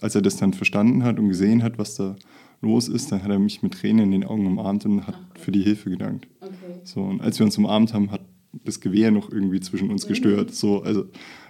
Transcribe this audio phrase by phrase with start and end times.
[0.00, 2.16] als er das dann verstanden hat und gesehen hat, was da
[2.60, 5.52] los ist, dann hat er mich mit Tränen in den Augen umarmt und hat für
[5.52, 6.26] die Hilfe gedankt.
[6.40, 6.54] Okay.
[6.84, 8.20] So, und als wir uns umarmt haben, hat
[8.64, 10.54] das Gewehr noch irgendwie zwischen uns gestört.
[10.54, 11.06] So, also,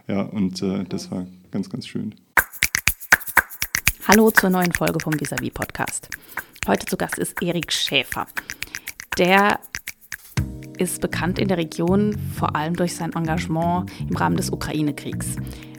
[0.06, 2.14] ja, und äh, das war ganz, ganz schön.
[4.06, 6.08] Hallo zur neuen Folge vom Visavi Podcast.
[6.67, 8.26] Heute zu Gast ist Erik Schäfer.
[9.19, 9.60] Der
[10.78, 15.37] ist bekannt in der Region vor allem durch sein Engagement im Rahmen des Ukraine-Kriegs.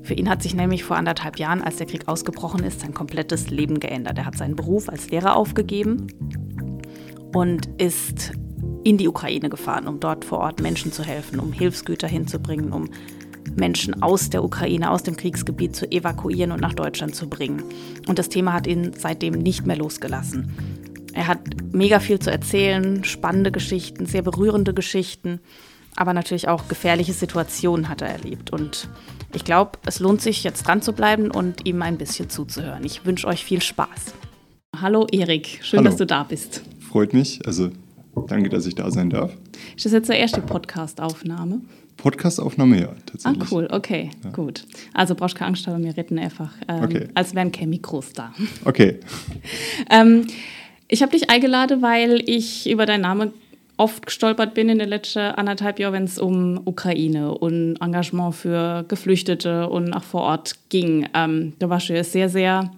[0.09, 3.51] Für ihn hat sich nämlich vor anderthalb Jahren, als der Krieg ausgebrochen ist, sein komplettes
[3.51, 4.17] Leben geändert.
[4.17, 6.07] Er hat seinen Beruf als Lehrer aufgegeben
[7.31, 8.31] und ist
[8.83, 12.89] in die Ukraine gefahren, um dort vor Ort Menschen zu helfen, um Hilfsgüter hinzubringen, um
[13.55, 17.61] Menschen aus der Ukraine, aus dem Kriegsgebiet zu evakuieren und nach Deutschland zu bringen.
[18.07, 20.51] Und das Thema hat ihn seitdem nicht mehr losgelassen.
[21.13, 21.41] Er hat
[21.71, 25.39] mega viel zu erzählen, spannende Geschichten, sehr berührende Geschichten,
[25.95, 28.51] aber natürlich auch gefährliche Situationen hat er erlebt.
[28.51, 28.87] Und
[29.33, 32.83] ich glaube, es lohnt sich jetzt dran zu bleiben und ihm ein bisschen zuzuhören.
[32.83, 34.13] Ich wünsche euch viel Spaß.
[34.81, 35.89] Hallo Erik, schön, Hallo.
[35.89, 36.61] dass du da bist.
[36.79, 37.45] Freut mich.
[37.45, 37.71] Also
[38.27, 39.35] danke, dass ich da sein darf.
[39.75, 41.61] Ist das jetzt die erste Podcast-Aufnahme?
[41.97, 43.43] Podcast-Aufnahme, ja, tatsächlich.
[43.43, 44.29] Ah, cool, okay, ja.
[44.31, 44.65] gut.
[44.93, 47.07] Also brauchst keine Angst haben, wir reden einfach, ähm, okay.
[47.13, 48.33] als wären keine Mikros da.
[48.63, 48.99] Okay.
[49.89, 50.27] ähm,
[50.87, 53.33] ich habe dich eingeladen, weil ich über deinen Namen
[53.79, 58.83] oft gestolpert bin in den letzten anderthalb Jahren, wenn es um Ukraine und Engagement für
[58.87, 61.07] Geflüchtete und auch vor Ort ging.
[61.13, 62.71] Ähm, da warst du ja sehr, sehr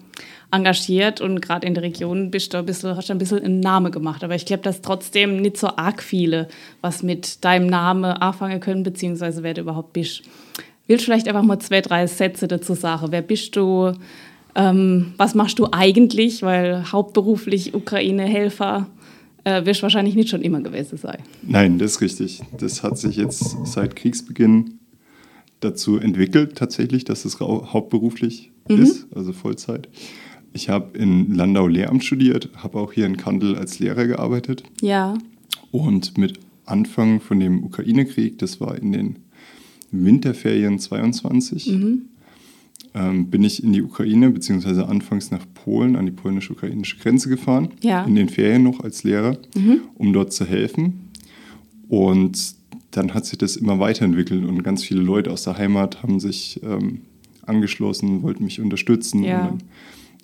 [0.52, 3.58] engagiert und gerade in der Region bist du ein bisschen, hast du ein bisschen einen
[3.58, 4.22] Namen gemacht.
[4.22, 6.46] Aber ich glaube, dass trotzdem nicht so arg viele
[6.82, 10.22] was mit deinem Namen anfangen können, beziehungsweise wer du überhaupt bist.
[10.86, 13.08] Willst du vielleicht einfach mal zwei, drei Sätze dazu sagen?
[13.10, 13.92] Wer bist du?
[14.54, 16.42] Ähm, was machst du eigentlich?
[16.42, 18.86] Weil hauptberuflich Ukraine-Helfer
[19.44, 21.18] äh, wirst wahrscheinlich nicht schon immer gewesen sein.
[21.42, 22.40] Nein, das ist richtig.
[22.58, 24.78] Das hat sich jetzt seit Kriegsbeginn
[25.60, 28.82] dazu entwickelt, tatsächlich, dass es hauptberuflich mhm.
[28.82, 29.88] ist, also Vollzeit.
[30.52, 34.64] Ich habe in Landau Lehramt studiert, habe auch hier in Kandel als Lehrer gearbeitet.
[34.80, 35.16] Ja.
[35.70, 39.18] Und mit Anfang von dem Ukraine-Krieg, das war in den
[39.90, 42.02] Winterferien 22, mhm
[42.94, 47.70] ähm, bin ich in die Ukraine, beziehungsweise anfangs nach Polen, an die polnisch-ukrainische Grenze gefahren,
[47.80, 48.04] ja.
[48.04, 49.80] in den Ferien noch als Lehrer, mhm.
[49.94, 51.10] um dort zu helfen.
[51.88, 52.54] Und
[52.90, 56.60] dann hat sich das immer weiterentwickelt und ganz viele Leute aus der Heimat haben sich
[56.62, 57.00] ähm,
[57.46, 59.22] angeschlossen, wollten mich unterstützen.
[59.22, 59.46] Ja.
[59.46, 59.68] Und dann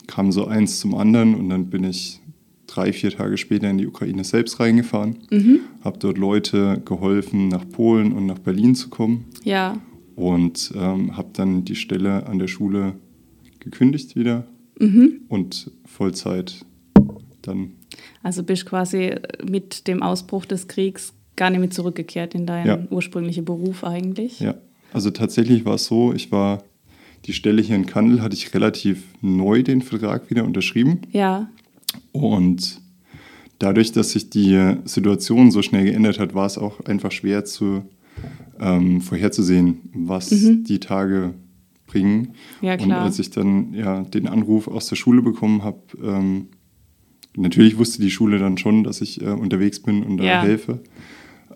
[0.07, 2.21] kam so eins zum anderen und dann bin ich
[2.67, 5.61] drei, vier Tage später in die Ukraine selbst reingefahren, mhm.
[5.83, 9.25] habe dort Leute geholfen, nach Polen und nach Berlin zu kommen.
[9.43, 9.79] Ja
[10.19, 12.95] und ähm, habe dann die Stelle an der Schule
[13.61, 14.47] gekündigt wieder
[14.79, 15.21] mhm.
[15.29, 16.67] und Vollzeit
[17.43, 17.73] dann.
[18.23, 19.15] Also bist quasi
[19.49, 22.87] mit dem Ausbruch des Kriegs gar nicht mehr zurückgekehrt in deinen ja.
[22.91, 24.41] ursprünglichen Beruf eigentlich?
[24.41, 24.57] Ja,
[24.93, 26.65] also tatsächlich war es so, ich war
[27.27, 31.03] die Stelle hier in Kandel hatte ich relativ neu den Vertrag wieder unterschrieben.
[31.13, 31.49] Ja.
[32.11, 32.81] Und
[33.59, 37.85] dadurch, dass sich die Situation so schnell geändert hat, war es auch einfach schwer zu
[38.61, 40.65] ähm, vorherzusehen, was mhm.
[40.65, 41.35] die Tage
[41.87, 42.35] bringen.
[42.61, 42.75] Ja.
[42.75, 46.47] Und als ich dann ja, den Anruf aus der Schule bekommen habe, ähm,
[47.37, 50.43] natürlich wusste die Schule dann schon, dass ich äh, unterwegs bin und da ja.
[50.43, 50.81] helfe.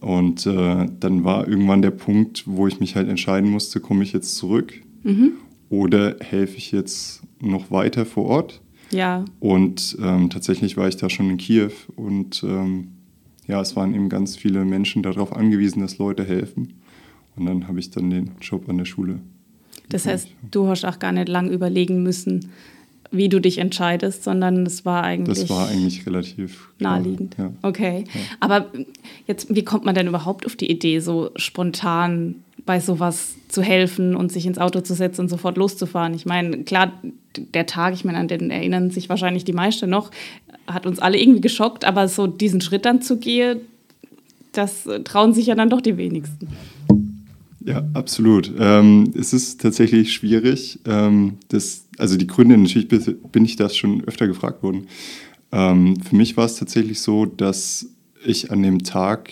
[0.00, 4.12] Und äh, dann war irgendwann der Punkt, wo ich mich halt entscheiden musste, komme ich
[4.12, 4.72] jetzt zurück
[5.04, 5.32] mhm.
[5.68, 8.60] oder helfe ich jetzt noch weiter vor Ort?
[8.90, 9.24] Ja.
[9.38, 12.88] Und ähm, tatsächlich war ich da schon in Kiew und ähm,
[13.46, 16.74] ja, es waren eben ganz viele Menschen darauf angewiesen, dass Leute helfen.
[17.36, 19.20] Und dann habe ich dann den Job an der Schule.
[19.88, 22.50] Das heißt, du hast auch gar nicht lang überlegen müssen,
[23.10, 25.40] wie du dich entscheidest, sondern es war eigentlich.
[25.40, 26.98] Das war eigentlich relativ klar.
[26.98, 27.36] naheliegend.
[27.38, 27.52] Ja.
[27.62, 28.04] Okay.
[28.12, 28.20] Ja.
[28.40, 28.66] Aber
[29.26, 34.16] jetzt, wie kommt man denn überhaupt auf die Idee, so spontan bei sowas zu helfen
[34.16, 36.14] und sich ins Auto zu setzen und sofort loszufahren?
[36.14, 36.92] Ich meine, klar,
[37.36, 40.10] der Tag, ich meine, an den erinnern sich wahrscheinlich die meisten noch,
[40.66, 43.60] hat uns alle irgendwie geschockt, aber so diesen Schritt dann zu gehen,
[44.52, 46.48] das trauen sich ja dann doch die wenigsten.
[47.64, 48.52] Ja, absolut.
[48.58, 50.80] Ähm, es ist tatsächlich schwierig.
[50.84, 54.88] Ähm, das, also die Gründe, natürlich bin ich das schon öfter gefragt worden.
[55.52, 57.86] Ähm, für mich war es tatsächlich so, dass
[58.24, 59.30] ich an dem Tag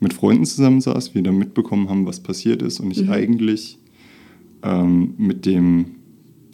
[0.00, 3.10] mit Freunden zusammensaß, wir dann mitbekommen haben, was passiert ist und ich mhm.
[3.10, 3.78] eigentlich
[4.62, 5.96] ähm, mit dem,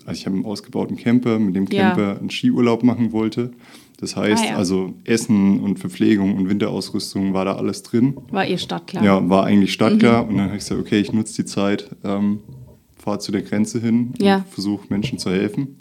[0.04, 2.18] also ich habe einen ausgebauten Camper, mit dem Camper ja.
[2.18, 3.52] einen Skiurlaub machen wollte.
[3.98, 4.56] Das heißt, ah, ja.
[4.56, 8.16] also Essen und Verpflegung und Winterausrüstung war da alles drin.
[8.30, 9.02] War ihr startklar?
[9.02, 10.24] Ja, war eigentlich startklar.
[10.24, 10.28] Mhm.
[10.28, 12.40] Und dann habe ich gesagt, okay, ich nutze die Zeit, ähm,
[12.98, 14.36] fahre zu der Grenze hin ja.
[14.36, 15.78] und versuche Menschen zu helfen.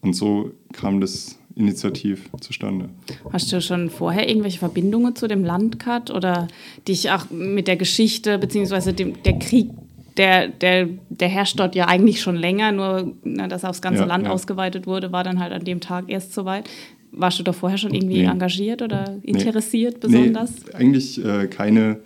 [0.00, 2.88] Und so kam das Initiativ zustande.
[3.32, 6.46] Hast du schon vorher irgendwelche Verbindungen zu dem Land gehabt oder
[6.86, 8.92] dich auch mit der Geschichte bzw.
[8.92, 9.70] der Krieg
[10.16, 14.02] der, der, der herrscht dort ja eigentlich schon länger, nur na, dass er aufs ganze
[14.02, 14.32] Ja, Land ja.
[14.32, 16.68] ausgeweitet wurde, war dann halt an dem Tag erst soweit.
[17.12, 18.24] Warst du doch vorher schon irgendwie Nee.
[18.24, 20.50] engagiert oder interessiert Nee, besonders?
[20.74, 22.00] eigentlich äh, keine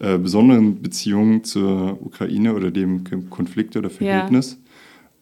[0.00, 4.58] äh, besonderen Beziehungen zur Ukraine oder dem Konflikt oder Verhältnis.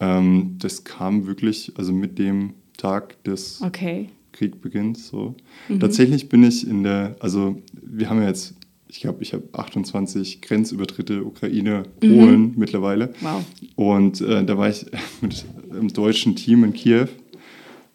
[0.01, 4.11] Ähm, das kam wirklich, also mit dem Tag des Okay.
[4.33, 5.09] Kriegbeginns.
[5.09, 5.35] So.
[5.69, 5.81] Mhm.
[5.81, 8.55] Tatsächlich bin ich in der, also wir haben ja jetzt,
[8.89, 13.15] ich glaube, ich habe 28 Grenzübertritte Ukraine, Polen mittlerweile.
[13.23, 13.43] Wow.
[13.77, 14.85] Und äh, da war ich
[15.23, 17.07] mit einem deutschen Team in Kiew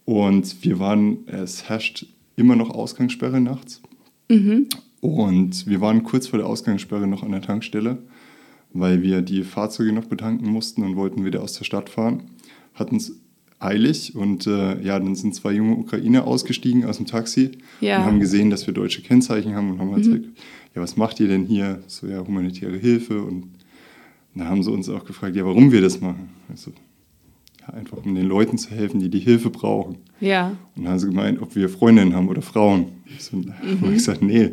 [0.06, 2.06] und wir waren, es herrscht
[2.36, 3.82] immer noch Ausgangssperre nachts.
[5.02, 7.98] Und wir waren kurz vor der Ausgangssperre noch an der Tankstelle,
[8.74, 12.24] weil wir die Fahrzeuge noch betanken mussten und wollten wieder aus der Stadt fahren.
[12.74, 13.20] Hatten es
[13.60, 17.98] eilig und äh, ja, dann sind zwei junge Ukrainer ausgestiegen aus dem Taxi Ja.
[18.00, 20.26] und haben gesehen, dass wir deutsche Kennzeichen haben und haben halt gesagt,
[20.76, 21.84] ja, was macht ihr denn hier?
[21.88, 23.50] So, ja, humanitäre Hilfe und
[24.34, 26.30] dann haben sie uns auch gefragt, ja, warum wir das machen.
[26.50, 26.72] Also,
[27.74, 29.98] einfach um den Leuten zu helfen, die die Hilfe brauchen.
[30.20, 30.56] Ja.
[30.76, 32.86] Und dann haben sie gemeint, ob wir Freundinnen haben oder Frauen.
[33.18, 33.54] Ich mhm.
[33.84, 34.52] ich gesagt, nee.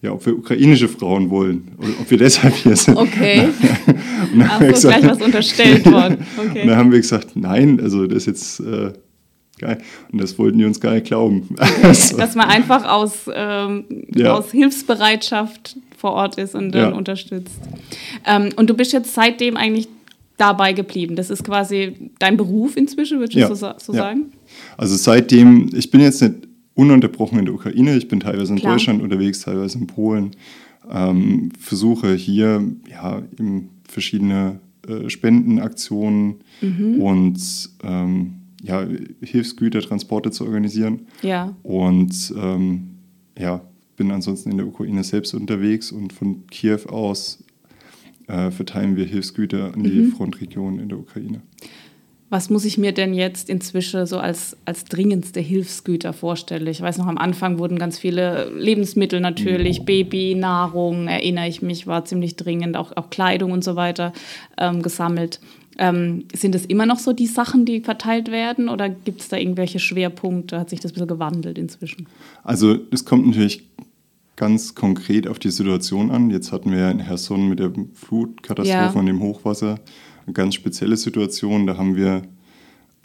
[0.00, 2.96] Ja, ob wir ukrainische Frauen wollen oder ob wir deshalb hier sind.
[2.96, 3.48] Okay.
[4.32, 6.18] Und dann, Ach haben wir so, gleich gesagt, was unterstellt worden.
[6.38, 6.66] und Okay.
[6.66, 8.92] dann haben wir gesagt, nein, also das ist jetzt äh,
[9.58, 9.78] geil.
[10.10, 11.48] Und das wollten die uns gar nicht glauben.
[11.82, 13.84] Also, Dass man einfach aus, ähm,
[14.14, 14.34] Ja.
[14.34, 16.96] aus Hilfsbereitschaft vor Ort ist und dann Ja.
[16.96, 17.60] unterstützt.
[18.26, 19.88] Ähm, und du bist jetzt seitdem eigentlich
[20.42, 21.14] dabei geblieben.
[21.14, 23.54] Das ist quasi dein Beruf inzwischen, würdest du Ja.
[23.54, 23.98] so, so Ja.
[24.00, 24.32] sagen?
[24.76, 26.34] Also seitdem, ich bin jetzt nicht
[26.74, 28.72] ununterbrochen in der Ukraine, ich bin teilweise in Klar.
[28.72, 30.32] Deutschland unterwegs, teilweise in Polen,
[30.90, 34.58] ähm, versuche hier ja, eben verschiedene
[34.88, 37.00] äh, Spendenaktionen Mhm.
[37.00, 38.32] und ähm,
[38.64, 38.84] ja,
[39.22, 41.00] Hilfsgütertransporte zu organisieren.
[41.22, 41.54] Ja.
[41.62, 42.88] Und ähm,
[43.38, 43.60] ja,
[43.96, 47.38] bin ansonsten in der Ukraine selbst unterwegs und von Kiew aus
[48.28, 50.12] äh, verteilen wir Hilfsgüter an die Mhm.
[50.12, 51.42] Frontregionen in der Ukraine.
[52.30, 56.66] Was muss ich mir denn jetzt inzwischen so als, als dringendste Hilfsgüter vorstellen?
[56.66, 61.86] Ich weiß noch, am Anfang wurden ganz viele Lebensmittel natürlich, Baby, Nahrung, erinnere ich mich,
[61.86, 64.14] war ziemlich dringend, auch, auch Kleidung und so weiter
[64.56, 65.40] ähm, gesammelt.
[65.76, 69.36] Ähm, sind es immer noch so die Sachen, die verteilt werden oder gibt es da
[69.36, 70.58] irgendwelche Schwerpunkte?
[70.58, 72.06] Hat sich das ein bisschen gewandelt inzwischen?
[72.44, 73.62] Also es kommt natürlich
[74.36, 76.30] ganz konkret auf die Situation an.
[76.30, 78.98] Jetzt hatten wir ja in Herson mit der Flutkatastrophe Ja.
[78.98, 79.78] und dem Hochwasser
[80.26, 81.66] eine ganz spezielle Situation.
[81.66, 82.22] Da haben wir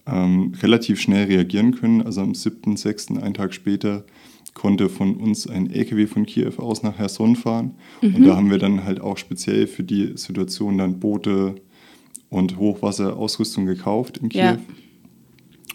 [0.06, 2.02] ähm, relativ schnell reagieren können.
[2.02, 4.06] Also am 7.6., einen Tag später,
[4.54, 7.76] konnte von uns ein LKW von Kiew aus nach Herson fahren.
[8.02, 11.56] Und da haben wir dann halt auch speziell für die Situation dann Boote
[12.30, 14.42] und Hochwasserausrüstung gekauft in Kiew.
[14.42, 14.58] Ja.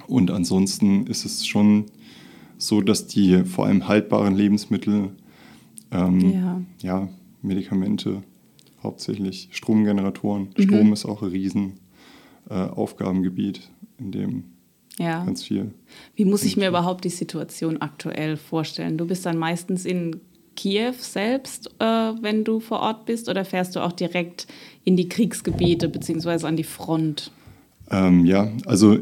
[0.08, 1.86] Und ansonsten ist es schon
[2.58, 5.10] so, dass die vor allem haltbaren Lebensmittel,
[5.92, 6.62] ähm, Ja.
[6.80, 7.08] ja.
[7.42, 8.22] Medikamente,
[8.82, 10.50] hauptsächlich Stromgeneratoren.
[10.56, 10.62] Mhm.
[10.62, 11.80] Strom ist auch ein riesen
[12.48, 12.68] äh,
[13.98, 14.44] in dem
[14.98, 15.24] Ja.
[15.24, 15.72] ganz viel.
[16.14, 18.98] Wie muss ich mir überhaupt die Situation aktuell vorstellen?
[18.98, 20.20] Du bist dann meistens in
[20.54, 24.46] Kiew selbst, äh, wenn du vor Ort bist, oder fährst du auch direkt
[24.84, 27.32] in die Kriegsgebiete beziehungsweise an die Front?
[27.92, 28.98] Ähm, ja, also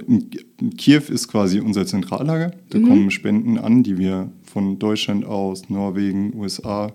[0.77, 2.51] Kiew ist quasi unser Zentrallager.
[2.71, 2.89] Da Mhm.
[2.89, 6.93] kommen Spenden an, die wir von Deutschland aus, Norwegen, USA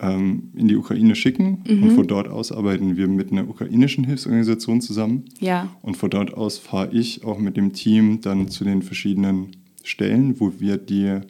[0.00, 1.62] ähm, in die Ukraine schicken.
[1.68, 1.82] Mhm.
[1.84, 5.24] Und von dort aus arbeiten wir mit einer ukrainischen Hilfsorganisation zusammen.
[5.40, 9.52] Ja, Und von dort aus fahre ich auch mit dem Team dann zu den verschiedenen
[9.84, 11.20] Stellen, wo wir die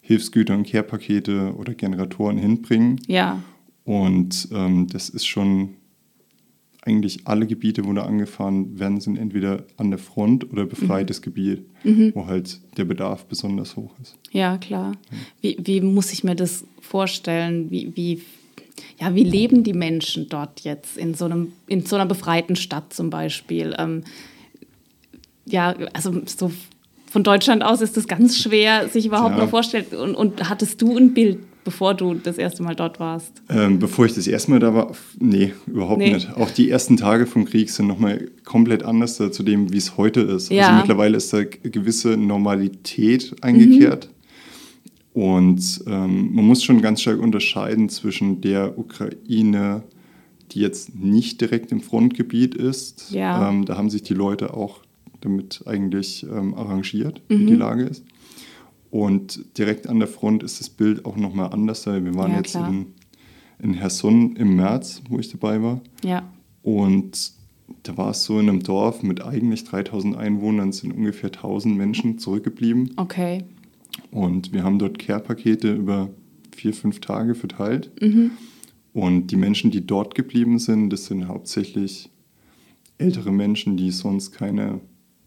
[0.00, 3.00] Hilfsgüter und Care-Pakete oder Generatoren hinbringen.
[3.08, 3.42] ja,
[3.84, 5.70] Und ähm, das ist schon
[6.86, 11.62] eigentlich alle Gebiete, wo da angefahren werden, sind entweder an der Front oder befreites Gebiet,
[12.14, 14.16] wo halt der Bedarf besonders hoch ist.
[14.32, 14.92] ja, klar.
[15.40, 17.70] Wie, wie muss ich mir das vorstellen?
[17.70, 18.20] Wie, wie,
[19.00, 22.92] ja, wie leben die Menschen dort jetzt in so, einem, in so einer befreiten Stadt
[22.92, 23.74] zum Beispiel?
[23.78, 24.04] Ähm,
[25.46, 26.50] ja, also so
[27.10, 29.44] von Deutschland aus ist das ganz schwer, sich überhaupt Ja.
[29.44, 29.86] mal vorstellen.
[29.98, 33.42] Und, und hattest du ein Bild, bevor du das erste Mal dort warst?
[33.48, 36.12] Ähm, bevor ich das erste Mal da war, nee, überhaupt Nee.
[36.12, 36.36] nicht.
[36.36, 40.20] Auch die ersten Tage vom Krieg sind nochmal komplett anders zu dem, wie es heute
[40.20, 40.50] ist.
[40.50, 40.68] Ja.
[40.68, 44.10] Also mittlerweile ist da gewisse Normalität eingekehrt.
[45.12, 49.84] Und ähm, man muss schon ganz stark unterscheiden zwischen der Ukraine,
[50.50, 53.10] die jetzt nicht direkt im Frontgebiet ist.
[53.12, 53.48] Ja.
[53.48, 54.80] Ähm, da haben sich die Leute auch
[55.20, 58.04] damit eigentlich ähm, arrangiert, wie die Lage ist.
[58.94, 61.84] Und direkt an der Front ist das Bild auch nochmal anders.
[61.84, 62.86] Wir waren Ja, jetzt in,
[63.58, 65.80] in Herson im März, wo ich dabei war.
[66.04, 66.22] Ja,
[66.62, 67.32] Und
[67.82, 72.18] da war es so in einem Dorf mit eigentlich 3000 Einwohnern, sind ungefähr 1000 Menschen
[72.18, 72.92] zurückgeblieben.
[72.96, 73.42] okay.
[74.12, 76.10] Und wir haben dort Care-Pakete über
[76.54, 77.90] vier, fünf Tage verteilt.
[78.92, 82.10] Und die Menschen, die dort geblieben sind, das sind hauptsächlich
[82.98, 84.80] ältere Menschen, die sonst keine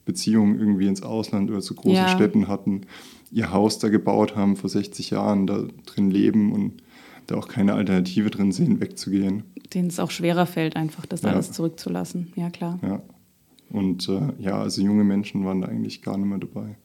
[0.08, 2.08] Beziehung irgendwie ins Ausland oder zu großen Ja.
[2.10, 2.82] Städten hatten,
[3.32, 6.82] ihr Haus da gebaut haben vor 60 Jahren, da drin leben und
[7.28, 9.44] da auch keine Alternative drin sehen, wegzugehen.
[9.74, 11.30] Denen es auch schwerer fällt, einfach das Ja.
[11.32, 12.32] alles zurückzulassen.
[12.36, 12.80] Ja, klar.
[12.82, 13.02] Ja.
[13.70, 16.78] Und äh, ja, also junge Menschen waren da eigentlich gar nicht mehr dabei.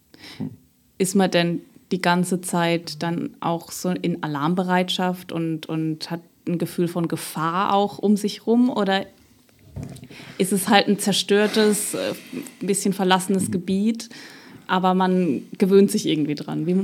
[0.98, 1.60] Ist man denn
[1.92, 7.72] die ganze Zeit dann auch so in Alarmbereitschaft und, und hat ein Gefühl von Gefahr
[7.72, 8.68] auch um sich rum?
[8.68, 9.06] Oder
[10.38, 12.12] ist es halt ein zerstörtes, äh,
[12.60, 14.08] ein bisschen verlassenes Gebiet,
[14.66, 16.66] aber man gewöhnt sich irgendwie dran?
[16.66, 16.76] Wie,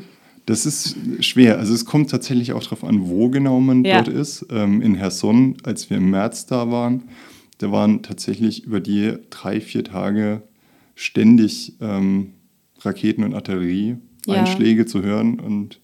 [0.46, 1.58] Das ist schwer.
[1.58, 4.02] Also es kommt tatsächlich auch darauf an, wo genau man Ja.
[4.02, 4.46] dort ist.
[4.50, 7.02] Ähm, in Herson, als wir im März da waren,
[7.58, 10.42] da waren tatsächlich über die drei, vier Tage
[10.94, 12.32] ständig ähm,
[12.80, 15.38] Raketen- und Artillerieeinschläge zu hören.
[15.40, 15.80] Und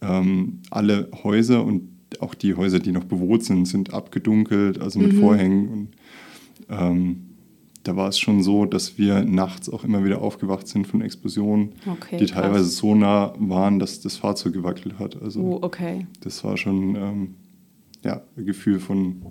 [0.00, 1.88] ähm, alle Häuser und
[2.20, 5.68] auch die Häuser, die noch bewohnt sind, sind abgedunkelt, also mit Vorhängen.
[5.68, 5.88] Und
[6.70, 7.28] ähm,
[7.84, 11.72] da war es schon so, dass wir nachts auch immer wieder aufgewacht sind von Explosionen,
[11.86, 12.42] Okay, die krass.
[12.42, 15.20] teilweise so nah waren, dass das Fahrzeug gewackelt hat.
[15.22, 16.06] Also oh, okay.
[16.20, 17.34] das war schon ähm,
[18.04, 19.22] ja, ein Gefühl von,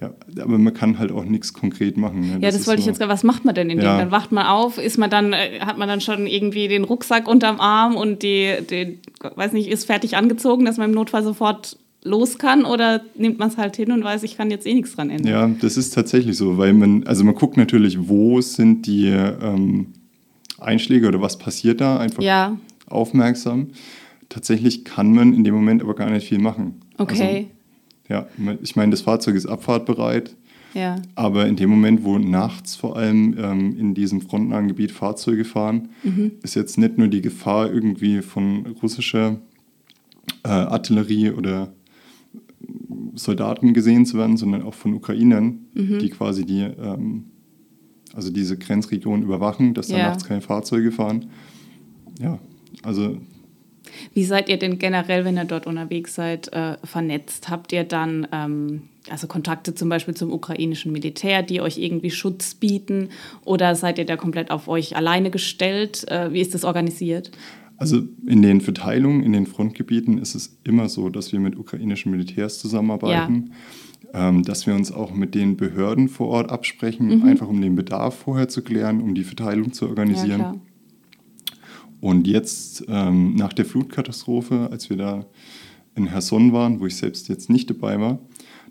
[0.00, 2.20] ja, aber man kann halt auch nichts konkret machen.
[2.20, 2.32] Ne?
[2.34, 3.12] Ja, das, ist wollte ich jetzt gerade.
[3.12, 3.84] Was macht man denn in dem?
[3.84, 3.98] Ja.
[3.98, 7.28] Dann wacht man auf, ist man dann, äh, hat man dann schon irgendwie den Rucksack
[7.28, 11.76] unterm Arm und die, die, weiß nicht, ist fertig angezogen, dass man im Notfall sofort
[12.04, 14.94] los kann oder nimmt man es halt hin und weiß, ich kann jetzt eh nichts
[14.94, 15.32] dran ändern.
[15.32, 19.86] Ja, das ist tatsächlich so, weil man, also man guckt natürlich, wo sind die ähm,
[20.60, 23.68] Einschläge oder was passiert da, einfach Ja, aufmerksam.
[24.28, 26.80] Tatsächlich kann man in dem Moment aber gar nicht viel machen.
[26.98, 27.48] okay.
[28.08, 30.36] Also, ja, ich meine, das Fahrzeug ist abfahrtbereit,
[30.74, 35.44] ja, aber in dem Moment, wo nachts vor allem ähm, in diesem frontnahen Gebiet Fahrzeuge
[35.46, 36.32] fahren, Mhm.
[36.42, 39.38] ist jetzt nicht nur die Gefahr irgendwie von russischer
[40.44, 41.72] äh, Artillerie oder
[43.14, 45.98] Soldaten gesehen zu werden, sondern auch von Ukrainern, Mhm.
[45.98, 47.24] die quasi die, ähm,
[48.14, 50.08] also diese Grenzregion überwachen, dass da Ja.
[50.08, 51.26] nachts keine Fahrzeuge fahren.
[52.20, 52.38] Ja,
[52.82, 53.18] also
[54.12, 57.48] Wie seid ihr denn generell, wenn ihr dort unterwegs seid, äh, vernetzt?
[57.50, 62.54] Habt ihr dann ähm, also Kontakte zum Beispiel zum ukrainischen Militär, die euch irgendwie Schutz
[62.54, 63.10] bieten?
[63.44, 66.08] Oder seid ihr da komplett auf euch alleine gestellt?
[66.10, 67.30] Äh, wie ist das organisiert?
[67.76, 72.12] Also in den Verteilungen, in den Frontgebieten ist es immer so, dass wir mit ukrainischen
[72.12, 73.52] Militärs zusammenarbeiten,
[74.12, 78.16] ähm, dass wir uns auch mit den Behörden vor Ort absprechen, einfach um den Bedarf
[78.16, 80.40] vorher zu klären, um die Verteilung zu organisieren.
[80.40, 80.54] Ja.
[82.00, 85.26] Und jetzt ähm, nach der Flutkatastrophe, als wir da
[85.96, 88.18] in Herson waren, wo ich selbst jetzt nicht dabei war,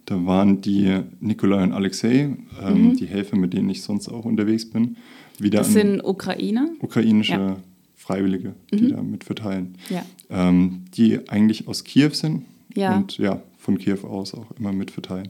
[0.06, 4.70] da waren die Nikolai und Alexei, ähm, die Helfer, mit denen ich sonst auch unterwegs
[4.70, 4.98] bin,
[5.40, 6.70] wieder Das sind Ukrainer?
[6.80, 7.58] ukrainische Ja.
[8.04, 10.04] Freiwillige, die da mit verteilen, Ja.
[10.30, 12.44] ähm, die eigentlich aus Kiew sind
[12.76, 12.96] Ja.
[12.98, 15.30] und ja, von Kiew aus auch immer mit verteilen.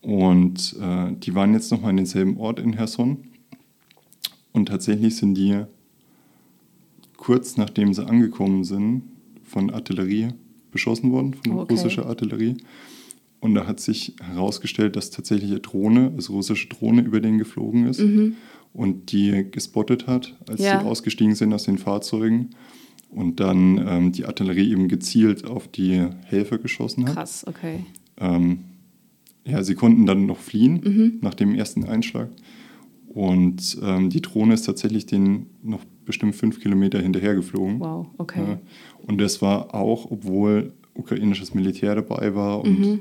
[0.00, 3.18] Und äh, die waren jetzt nochmal an denselben Ort in Herson
[4.52, 5.62] und tatsächlich sind die
[7.16, 9.02] kurz nachdem sie angekommen sind,
[9.44, 10.28] von Artillerie
[10.72, 11.74] beschossen worden, von Okay.
[11.74, 12.56] russischer Artillerie.
[13.40, 17.86] Und da hat sich herausgestellt, dass tatsächlich eine Drohne, also russische Drohne, über den geflogen
[17.86, 18.02] ist
[18.74, 20.80] und die gespottet hat, als Ja.
[20.80, 22.50] sie ausgestiegen sind aus den Fahrzeugen.
[23.08, 27.14] Und dann ähm, die Artillerie eben gezielt auf die Helfer geschossen hat.
[27.14, 27.84] Krass, okay.
[28.18, 28.58] Ähm,
[29.46, 32.28] ja, sie konnten dann noch fliehen nach dem ersten Einschlag.
[33.06, 37.78] Und ähm, die Drohne ist tatsächlich den noch bestimmt fünf Kilometer hinterher geflogen.
[37.78, 38.42] Wow, okay.
[38.42, 38.58] Ja.
[39.06, 42.62] Und das war auch, obwohl ukrainisches Militär dabei war.
[42.64, 43.00] Und Mhm.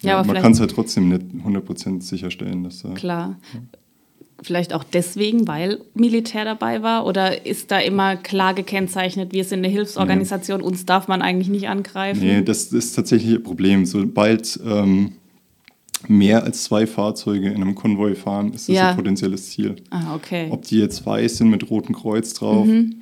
[0.00, 2.94] Ja, ja, man kann es halt trotzdem nicht 100% sicherstellen, dass da.
[2.94, 3.38] Klar.
[4.40, 7.06] Vielleicht auch deswegen, weil Militär dabei war?
[7.06, 11.68] Oder ist da immer klar gekennzeichnet, wir sind eine Hilfsorganisation, uns darf man eigentlich nicht
[11.68, 12.20] angreifen?
[12.22, 13.84] Nee, das ist tatsächlich ein Problem.
[13.84, 15.12] Sobald ähm,
[16.06, 18.90] mehr als zwei Fahrzeuge in einem Konvoi fahren, ist das Ja.
[18.90, 19.74] ein potenzielles Ziel.
[19.90, 20.46] Ah, okay.
[20.50, 22.66] Ob die jetzt weiß sind mit rotem Kreuz drauf.
[22.66, 22.94] Mhm.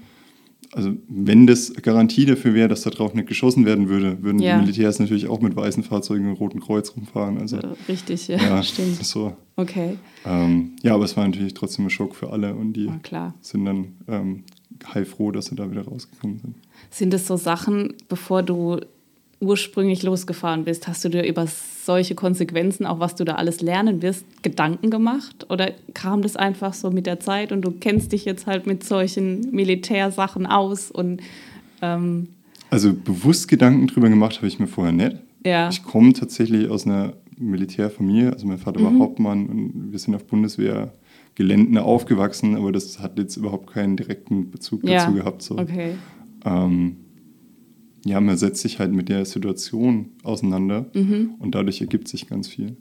[0.73, 4.56] Also wenn das Garantie dafür wäre, dass da drauf nicht geschossen werden würde, würden Ja.
[4.56, 7.38] die Militärs natürlich auch mit weißen Fahrzeugen mit rotem Kreuz rumfahren.
[7.38, 7.58] Also
[7.88, 8.96] Richtig, ja, ja, stimmt.
[9.04, 9.37] so.
[9.56, 9.96] Okay,
[10.26, 13.35] Ähm, ja, aber es war natürlich trotzdem ein Schock für alle und die klar.
[13.40, 14.44] sind dann ähm,
[14.92, 16.54] heilfroh, dass sie da wieder rausgekommen sind.
[16.90, 18.80] Sind es so Sachen, bevor du
[19.40, 21.46] ursprünglich losgefahren bist, hast du dir über
[21.87, 25.47] solche Konsequenzen, auch was du da alles lernen wirst, Gedanken gemacht?
[25.49, 28.85] Oder kam das einfach so mit der Zeit und du kennst dich jetzt halt mit
[28.85, 31.23] solchen Militärsachen aus und
[31.81, 32.28] ähm,
[32.71, 35.16] Also bewusst Gedanken drüber gemacht habe ich mir vorher nicht.
[35.45, 38.33] ja, Ich komme tatsächlich aus einer Militärfamilie.
[38.33, 38.85] Also mein Vater Mhm.
[38.85, 44.50] war Hauptmann und wir sind auf Bundeswehrgeländen aufgewachsen, aber das hat jetzt überhaupt keinen direkten
[44.50, 45.43] Bezug ja, dazu gehabt.
[45.43, 45.59] So.
[45.59, 45.93] okay,
[46.45, 46.97] Ähm,
[48.06, 51.34] ja, man setzt sich halt mit der Situation auseinander Mhm.
[51.38, 52.76] und dadurch ergibt sich ganz viel.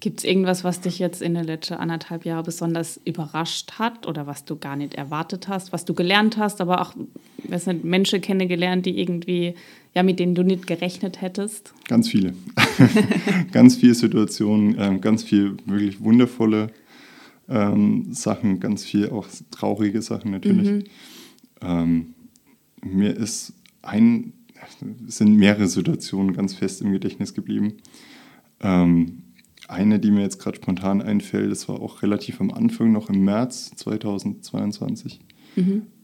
[0.00, 4.26] Gibt es irgendwas, was dich jetzt in den letzten anderthalb Jahren besonders überrascht hat oder
[4.26, 6.94] was du gar nicht erwartet hast, was du gelernt hast, aber auch
[7.48, 9.54] weiß nicht, Menschen kennengelernt, die irgendwie,
[9.94, 11.72] ja, mit denen du nicht gerechnet hättest?
[11.88, 12.34] Ganz viele.
[13.52, 16.66] ganz viele Situationen, ähm, ganz viel wirklich wundervolle
[17.48, 20.84] ähm, Sachen, ganz viel auch traurige Sachen natürlich.
[21.62, 22.14] Ähm,
[22.82, 23.54] mir ist
[23.84, 24.32] ein,
[25.06, 27.74] sind mehrere Situationen ganz fest im Gedächtnis geblieben.
[28.60, 29.22] Ähm,
[29.68, 33.24] eine, die mir jetzt gerade spontan einfällt, das war auch relativ am Anfang, noch im
[33.24, 35.20] März 2022.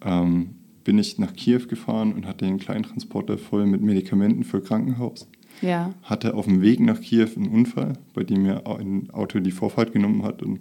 [0.02, 0.50] Ähm,
[0.84, 5.28] bin ich nach Kiew gefahren und hatte einen kleinen Transporter voll mit Medikamenten für Krankenhaus.
[5.60, 5.92] Ja.
[6.02, 9.92] Hatte auf dem Weg nach Kiew einen Unfall, bei dem mir ein Auto die Vorfahrt
[9.92, 10.60] genommen hat und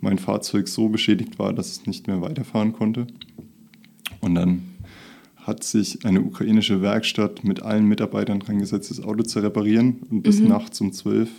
[0.00, 3.06] mein Fahrzeug so beschädigt war, dass es nicht mehr weiterfahren konnte.
[4.20, 4.62] Und dann
[5.48, 10.00] hat sich eine ukrainische Werkstatt mit allen Mitarbeitern dran gesetzt, das Auto zu reparieren.
[10.10, 11.30] Und bis nachts um 12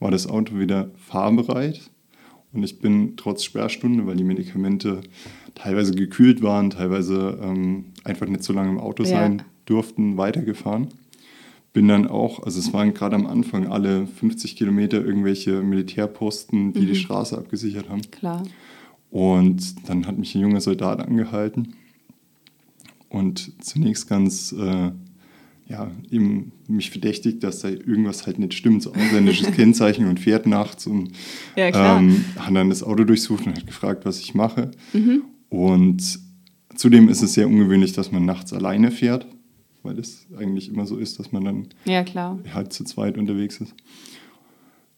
[0.00, 1.82] war das Auto wieder fahrbereit.
[2.54, 5.02] Und ich bin trotz Sperrstunde, weil die Medikamente
[5.54, 9.10] teilweise gekühlt waren, teilweise ähm, einfach nicht so lange im Auto Ja.
[9.10, 10.88] sein durften, weitergefahren.
[11.74, 16.86] Bin dann auch, also es waren gerade am Anfang alle 50 Kilometer irgendwelche Militärposten, die
[16.86, 18.02] die Straße abgesichert haben.
[18.10, 18.42] Klar.
[19.10, 21.74] Und dann hat mich ein junger Soldat angehalten
[23.14, 24.90] und zunächst ganz, äh,
[25.66, 30.46] ja, ihm mich verdächtigt, dass da irgendwas halt nicht stimmt, so ausländisches Kennzeichen und fährt
[30.46, 31.10] nachts und
[31.56, 31.98] Ja, klar.
[32.00, 34.70] ähm, hat dann das Auto durchsucht und hat gefragt, was ich mache.
[35.48, 36.18] Und
[36.74, 39.26] zudem ist es sehr ungewöhnlich, dass man nachts alleine fährt,
[39.82, 42.04] weil es eigentlich immer so ist, dass man dann Ja,
[42.54, 43.74] halt zu zweit unterwegs ist.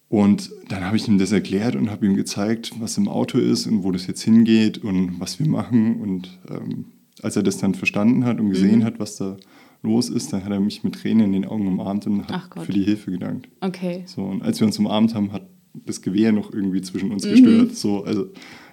[0.08, 3.66] Und dann habe ich ihm das erklärt und habe ihm gezeigt, was im Auto ist
[3.66, 6.00] und wo das jetzt hingeht und was wir machen.
[6.00, 6.87] Und ähm,
[7.23, 9.37] als er das dann verstanden hat und gesehen hat, was da
[9.82, 12.73] los ist, dann hat er mich mit Tränen in den Augen umarmt und hat für
[12.73, 13.49] die Hilfe gedankt.
[13.61, 14.02] Okay.
[14.06, 15.46] So, und als wir uns umarmt haben, hat
[15.85, 17.75] das Gewehr noch irgendwie zwischen uns gestört.
[17.75, 18.28] So, also,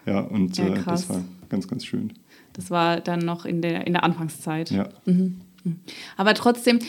[0.05, 0.65] ja, und Mhm.
[0.65, 2.13] Ja, äh, das war ganz, ganz schön.
[2.53, 4.71] Das war dann noch in der, in der Anfangszeit.
[4.71, 4.89] Ja.
[6.17, 6.79] Aber trotzdem,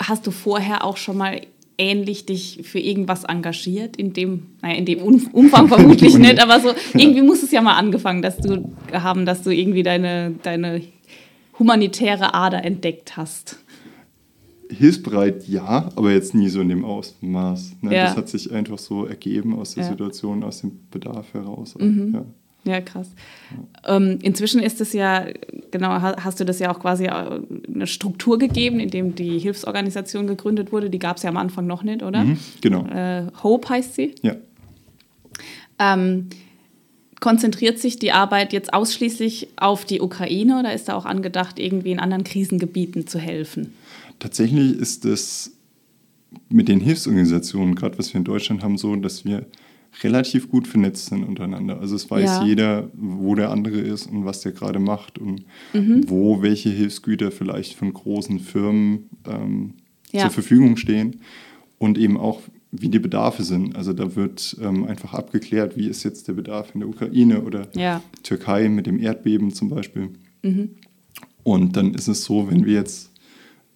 [0.00, 1.40] hast du vorher auch schon mal
[1.78, 3.96] ähnlich dich für irgendwas engagiert?
[3.96, 7.62] In dem, naja, in dem Um- Umfang vermutlich nicht, aber so irgendwie muss es ja
[7.62, 10.82] mal angefangen, dass du haben, dass du irgendwie deine, deine
[11.58, 13.58] humanitäre Ader entdeckt hast.
[14.70, 17.76] Hilfsbereit ja, aber jetzt nie so in dem Ausmaß.
[17.80, 17.94] Ne?
[17.94, 18.04] Ja.
[18.04, 19.88] Das hat sich einfach so ergeben aus der Ja.
[19.88, 19.92] Mhm.
[19.94, 21.74] Situation, aus dem Bedarf heraus.
[21.80, 22.24] Ja.
[22.64, 23.08] Ja, krass.
[23.86, 25.26] Ähm, inzwischen ist es ja,
[25.70, 27.40] genau, ha- hast du das ja auch quasi äh,
[27.72, 30.90] eine Struktur gegeben, in dem die Hilfsorganisation gegründet wurde.
[30.90, 32.24] Die gab es ja am Anfang noch nicht, oder?
[32.24, 32.84] Mhm, genau.
[32.86, 34.14] Äh, Hope heißt sie.
[34.22, 34.34] Ja.
[35.78, 36.28] Ähm,
[37.20, 41.92] konzentriert sich die Arbeit jetzt ausschließlich auf die Ukraine oder ist da auch angedacht, irgendwie
[41.92, 43.72] in anderen Krisengebieten zu helfen?
[44.18, 45.52] Tatsächlich ist es
[46.48, 49.46] mit den Hilfsorganisationen, gerade was wir in Deutschland haben, so, dass wir
[50.02, 51.80] relativ gut vernetzt sind untereinander.
[51.80, 52.44] Also es weiß Ja.
[52.44, 56.04] jeder, wo der andere ist und was der gerade macht und Mhm.
[56.08, 59.74] wo welche Hilfsgüter vielleicht von großen Firmen ähm,
[60.12, 60.22] Ja.
[60.22, 61.16] zur Verfügung stehen
[61.78, 63.74] und eben auch, wie die Bedarfe sind.
[63.76, 67.68] Also da wird ähm, einfach abgeklärt, wie ist jetzt der Bedarf in der Ukraine oder
[67.74, 68.02] Ja.
[68.22, 70.10] Türkei mit dem Erdbeben zum Beispiel.
[70.42, 70.70] Mhm.
[71.44, 73.10] Und dann ist es so, wenn wir jetzt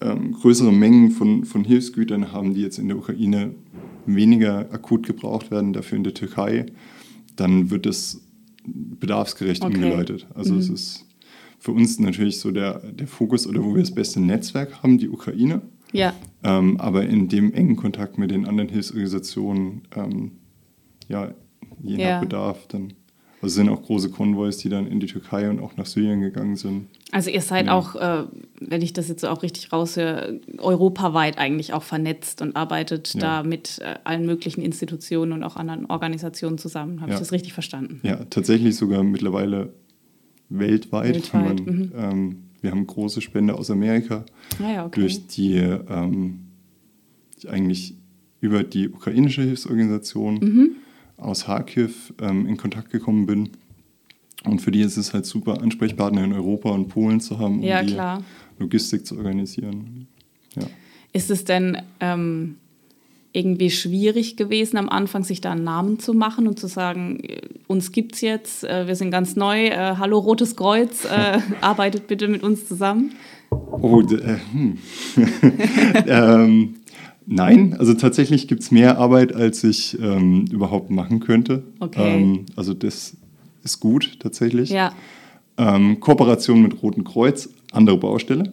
[0.03, 3.55] ähm, größere Mengen von, von Hilfsgütern haben, die jetzt in der Ukraine
[4.07, 6.67] weniger akut gebraucht werden, dafür in der Türkei,
[7.37, 8.23] dann wird es
[8.65, 9.75] bedarfsgerecht Okay.
[9.75, 10.27] umgeleitet.
[10.35, 11.07] Also es ist
[11.59, 15.09] für uns natürlich so der, der Fokus oder wo wir das beste Netzwerk haben, die
[15.09, 15.63] Ukraine.
[15.93, 20.33] Ja, Ähm, aber in dem engen Kontakt mit den anderen Hilfsorganisationen, ähm,
[21.09, 21.35] ja,
[21.83, 22.21] je nach Ja.
[22.21, 22.95] Bedarf, dann.
[23.43, 26.21] Also es sind auch große Konvois, die dann in die Türkei und auch nach Syrien
[26.21, 26.87] gegangen sind.
[27.11, 28.23] also ihr seid auch, äh,
[28.61, 33.21] wenn ich das jetzt so auch richtig raushöre, europaweit eigentlich auch vernetzt und arbeitet Ja.
[33.21, 37.01] da mit äh, allen möglichen Institutionen und auch anderen Organisationen zusammen.
[37.01, 37.17] Habe Ja.
[37.17, 37.99] ich das richtig verstanden?
[38.05, 39.73] Ja, tatsächlich sogar mittlerweile
[40.49, 41.15] weltweit.
[41.15, 44.25] Weltweit, man, ähm, wir haben große Spende aus Amerika,
[44.63, 45.01] Ah ja, okay.
[45.01, 46.41] durch die ähm,
[47.37, 47.95] ich eigentlich
[48.41, 50.71] über die ukrainische Hilfsorganisation Mhm.
[51.23, 53.51] Aus Kharkiv ähm, in Kontakt gekommen bin.
[54.45, 57.63] Und für die ist es halt super, Ansprechpartner in Europa und Polen zu haben, um
[57.63, 57.97] Ja, die.
[58.59, 60.09] Logistik zu organisieren.
[60.57, 60.65] Ja.
[61.13, 62.57] Ist es denn ähm,
[63.33, 67.41] irgendwie schwierig gewesen, am Anfang sich da einen Namen zu machen und zu sagen, äh,
[67.67, 72.29] uns gibt's jetzt, äh, wir sind ganz neu, äh, hallo Rotes Kreuz, äh, arbeitet bitte
[72.29, 73.13] mit uns zusammen?
[73.51, 74.79] Oh, äh, hm.
[76.07, 76.75] ähm,
[77.27, 81.63] nein, also tatsächlich gibt es mehr Arbeit, als ich ähm, überhaupt machen könnte.
[81.81, 82.21] Okay.
[82.21, 83.17] Ähm, also das
[83.65, 84.71] ist gut tatsächlich.
[84.71, 84.93] Ja,
[85.59, 88.53] Ähm, Kooperation mit Roten Kreuz andere Baustelle.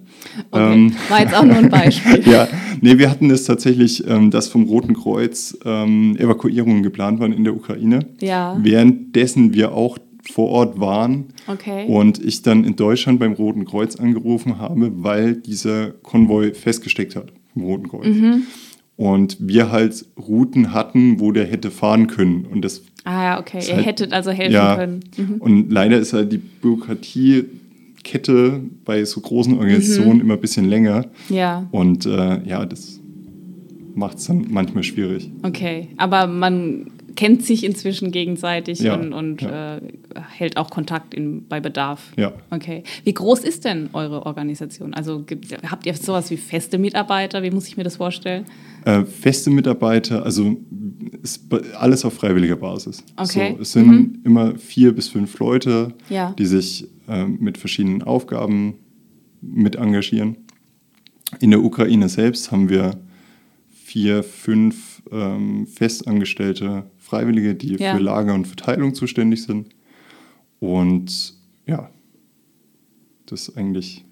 [0.51, 0.73] Okay.
[0.73, 2.21] Ähm, War jetzt auch nur ein Beispiel.
[2.32, 2.47] ja,
[2.82, 7.43] nee, wir hatten es tatsächlich, ähm, dass vom Roten Kreuz ähm, Evakuierungen geplant waren in
[7.43, 7.99] der Ukraine.
[8.21, 8.58] Ja.
[8.62, 9.97] Währenddessen wir auch
[10.32, 11.86] vor Ort waren Okay.
[11.88, 17.34] und ich dann in Deutschland beim Roten Kreuz angerufen habe, weil dieser Konvoi festgesteckt hat
[17.59, 18.05] vom Roten Kreuz.
[18.07, 18.43] Mhm.
[18.95, 22.45] Und wir halt Routen hatten, wo der hätte fahren können.
[22.45, 23.59] Und das ah ja, okay.
[23.67, 24.99] Ihr halt- hättet also helfen ja, können.
[25.15, 25.35] Mhm.
[25.39, 31.05] Und leider ist halt die Bürokratiekette bei so großen Organisationen immer ein bisschen länger.
[31.29, 32.99] Ja, Und äh, ja, das
[33.95, 35.31] macht es dann manchmal schwierig.
[35.43, 35.87] okay.
[35.97, 39.77] Aber man kennt sich inzwischen gegenseitig Ja, und, und ja.
[39.77, 39.81] äh,
[40.29, 42.11] hält auch Kontakt in, bei Bedarf.
[42.17, 42.33] Ja.
[42.49, 42.83] Okay.
[43.03, 44.93] Wie groß ist denn eure Organisation?
[44.93, 47.43] Also gibt, habt ihr sowas wie feste Mitarbeiter?
[47.43, 48.45] Wie muss ich mir das vorstellen?
[48.85, 50.57] Äh, feste Mitarbeiter, also
[51.77, 53.03] alles auf freiwilliger Basis.
[53.17, 53.53] Okay.
[53.55, 56.33] So, es sind immer vier bis fünf Leute, Ja.
[56.37, 58.75] die sich äh, mit verschiedenen Aufgaben
[59.41, 60.37] mit engagieren.
[61.39, 62.91] In der Ukraine selbst haben wir
[63.89, 67.95] vier, fünf ähm, festangestellte Freiwillige, die Ja.
[67.95, 69.69] für Lager und Verteilung zuständig sind.
[70.60, 71.34] Und
[71.65, 71.89] ja,
[73.25, 74.06] das ist eigentlich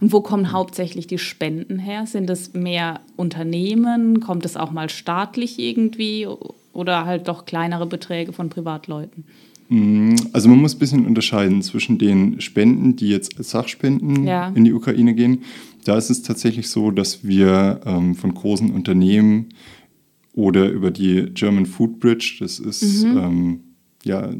[0.00, 2.06] Und wo kommen hauptsächlich die Spenden her?
[2.06, 4.20] Sind es mehr Unternehmen?
[4.20, 6.28] Kommt es auch mal staatlich irgendwie?
[6.72, 9.24] Oder halt doch kleinere Beträge von Privatleuten?
[9.68, 14.48] Mm, Also man muss ein bisschen unterscheiden zwischen den Spenden, die jetzt als Sachspenden Ja.
[14.54, 15.38] in die Ukraine gehen.
[15.84, 19.46] Da ist es tatsächlich so, dass wir ähm, von großen Unternehmen
[20.34, 23.16] oder über die German Food Bridge, das ist Mhm.
[23.18, 23.60] ähm,
[24.04, 24.30] ja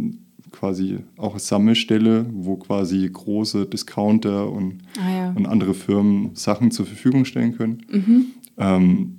[0.53, 5.33] quasi auch eine Sammelstelle, wo quasi große Discounter und, Ah ja.
[5.33, 8.25] und andere Firmen Sachen zur Verfügung stellen können, Mhm.
[8.59, 9.13] ähm,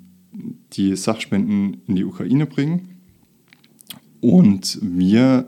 [0.74, 2.88] die Sachspenden in die Ukraine bringen.
[4.22, 5.48] Und wir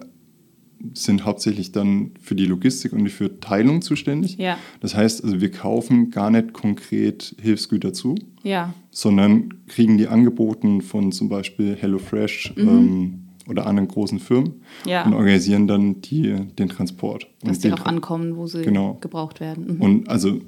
[0.94, 4.38] sind hauptsächlich dann für die Logistik und für Teilung zuständig.
[4.38, 4.58] Ja.
[4.80, 8.74] Das heißt, also wir kaufen gar nicht konkret Hilfsgüter zu, Ja.
[8.92, 14.54] sondern kriegen die angeboten von zum Beispiel HelloFresh ähm, oder anderen großen Firmen
[14.86, 14.90] Mhm.
[14.90, 15.06] Ja.
[15.06, 17.28] und organisieren dann die, den Transport.
[17.42, 18.96] Dass und die auch ankommen, wo sie Genau.
[19.02, 19.76] gebraucht werden.
[19.76, 19.82] Mhm.
[19.82, 20.40] und also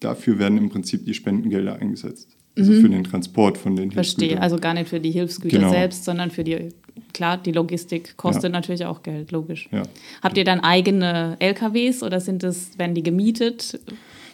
[0.00, 2.36] dafür werden im Prinzip die Spendengelder eingesetzt.
[2.56, 3.92] Also für den Transport von den Mhm.
[3.92, 4.28] Verstehe.
[4.28, 4.42] Hilfsgütern.
[4.44, 5.70] Also gar nicht für die Hilfsgüter Genau.
[5.70, 6.68] selbst, sondern für die,
[7.12, 8.48] klar, die Logistik kostet Ja.
[8.50, 9.68] natürlich auch Geld, logisch.
[9.72, 9.82] Ja.
[10.22, 13.80] Habt ihr dann eigene LKWs oder sind es, werden die gemietet?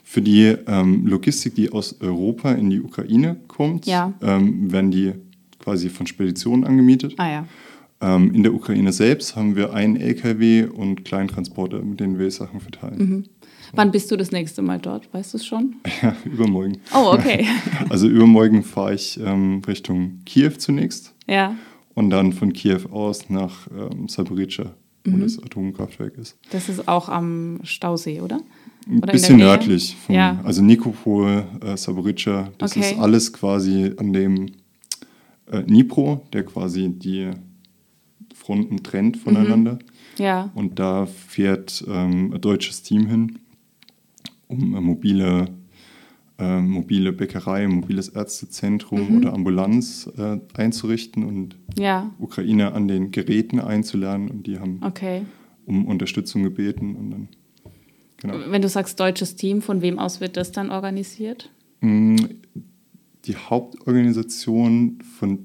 [0.04, 4.12] Für die ähm, Logistik, die aus Europa in die Ukraine kommt, Ja.
[4.22, 5.12] ähm, werden die
[5.58, 7.14] quasi von Speditionen angemietet.
[7.18, 7.44] Ah.
[8.02, 12.60] Ähm, in der Ukraine selbst haben wir einen LKW und Kleintransporter, mit denen wir Sachen
[12.60, 12.98] verteilen.
[12.98, 13.24] Mhm.
[13.74, 15.12] Wann bist du das nächste Mal dort?
[15.12, 15.76] Weißt du es schon?
[16.02, 16.78] Ja, übermorgen.
[16.94, 17.46] Oh, okay.
[17.90, 21.54] Also übermorgen fahre ich ähm, Richtung Kiew zunächst ja.
[22.00, 25.20] Und dann von Kiew aus nach ähm, Saporica, wo Mhm.
[25.20, 26.36] das Atomkraftwerk ist.
[26.50, 28.40] Das ist auch am Stausee, oder?
[28.88, 29.96] Ein bisschen nördlich.
[29.96, 30.40] Von, Ja.
[30.44, 32.80] Also Nikopol, äh, Saporica, das Okay.
[32.92, 34.46] ist alles quasi an dem
[35.50, 37.30] äh, Dnipro, der quasi die
[38.34, 39.78] Fronten trennt voneinander.
[40.18, 40.50] Ja.
[40.54, 43.38] Und da fährt ähm, ein deutsches Team hin,
[44.48, 45.46] um mobile,
[46.40, 49.16] äh, mobile Bäckerei, mobiles Ärztezentrum Mhm.
[49.18, 52.10] oder Ambulanz äh, einzurichten und Ja.
[52.18, 54.30] Ukrainer an den Geräten einzulernen.
[54.30, 55.22] Und die haben Okay.
[55.66, 56.96] um Unterstützung gebeten.
[56.96, 57.28] Und dann,
[58.16, 58.34] genau.
[58.50, 61.50] Wenn du sagst deutsches Team, von wem aus wird das dann organisiert?
[61.80, 62.16] Mm,
[63.26, 65.40] Die Hauptorganisation von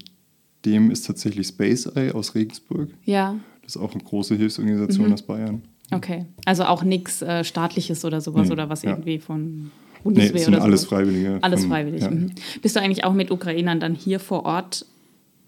[0.64, 2.88] dem ist tatsächlich Space Eye aus Regensburg.
[3.04, 3.36] Ja.
[3.62, 5.12] Das ist auch eine große Hilfsorganisation Mhm.
[5.12, 5.62] aus Bayern.
[5.92, 6.24] Okay.
[6.46, 8.90] Also auch nichts äh, staatliches oder sowas Nee, oder was ja.
[8.92, 9.70] irgendwie von
[10.06, 10.98] Bundeswehr es sind oder alles sowas?
[10.98, 11.38] Freiwillige.
[11.42, 12.02] Alles von- freiwillig.
[12.02, 12.10] Ja.
[12.10, 12.30] Mhm.
[12.62, 14.86] Bist du eigentlich auch mit Ukrainern dann hier vor Ort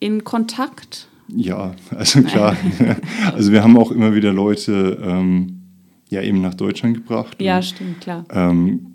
[0.00, 1.08] in Kontakt?
[1.34, 2.56] Ja, also klar.
[3.34, 5.60] also wir haben auch immer wieder Leute ähm,
[6.08, 7.40] ja eben nach Deutschland gebracht.
[7.42, 8.24] Ja, Und, stimmt, klar.
[8.30, 8.94] ähm,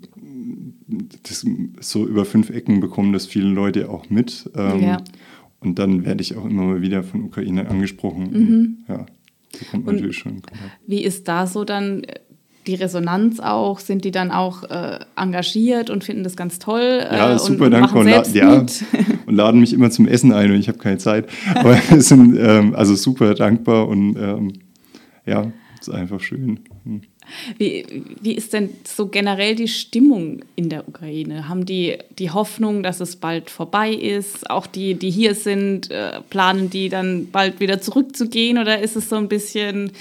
[1.22, 1.44] das,
[1.80, 4.50] so über fünf Ecken bekommen das viele Leute auch mit.
[4.56, 4.98] Ähm, Ja.
[5.60, 8.24] Und dann werde ich auch immer mal wieder von Ukraine angesprochen.
[8.30, 8.36] Mhm.
[8.36, 9.06] Und, ja,
[9.52, 10.42] da kommt Und- natürlich schon.
[10.86, 12.02] Wie ist da so dann
[12.66, 13.78] die Resonanz auch?
[13.78, 17.00] Sind die dann auch äh, engagiert und finden das ganz toll?
[17.02, 18.00] Ja, äh, super und, dankbar.
[18.00, 18.52] Und la ja,
[19.26, 21.28] und laden mich immer zum Essen ein und ich habe keine Zeit.
[21.54, 24.52] Aber es sind ähm, also super dankbar und ähm,
[25.26, 26.60] ja, ist einfach schön.
[26.84, 27.02] Hm.
[27.58, 31.48] Wie, wie ist denn so generell die Stimmung in der Ukraine?
[31.48, 34.50] Haben die die Hoffnung, dass es bald vorbei ist?
[34.50, 38.58] Auch die, die hier sind, äh, planen die dann bald wieder zurückzugehen?
[38.58, 39.92] Oder ist es so ein bisschen,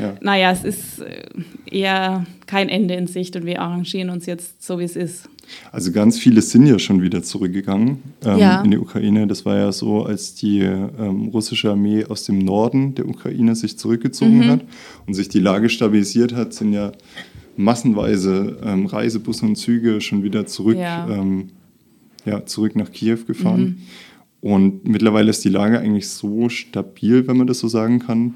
[0.00, 0.14] Ja.
[0.20, 1.22] naja, es ist äh,
[1.70, 5.28] eher kein Ende in Sicht und wir arrangieren uns jetzt so, wie es ist?
[5.72, 8.62] Also ganz viele sind ja schon wieder zurückgegangen ähm, Ja.
[8.62, 9.26] in die Ukraine.
[9.26, 13.76] Das war ja so, als die ähm, russische Armee aus dem Norden der Ukraine sich
[13.76, 14.48] zurückgezogen Mhm.
[14.50, 14.60] hat
[15.06, 16.92] und sich die Lage stabilisiert hat, sind ja
[17.56, 21.08] massenweise ähm, Reisebusse und Züge schon wieder zurück, Ja.
[21.08, 21.48] ähm,
[22.24, 23.82] ja, zurück nach Kiew gefahren.
[24.40, 28.34] Und mittlerweile ist die Lage eigentlich so stabil, wenn man das so sagen kann,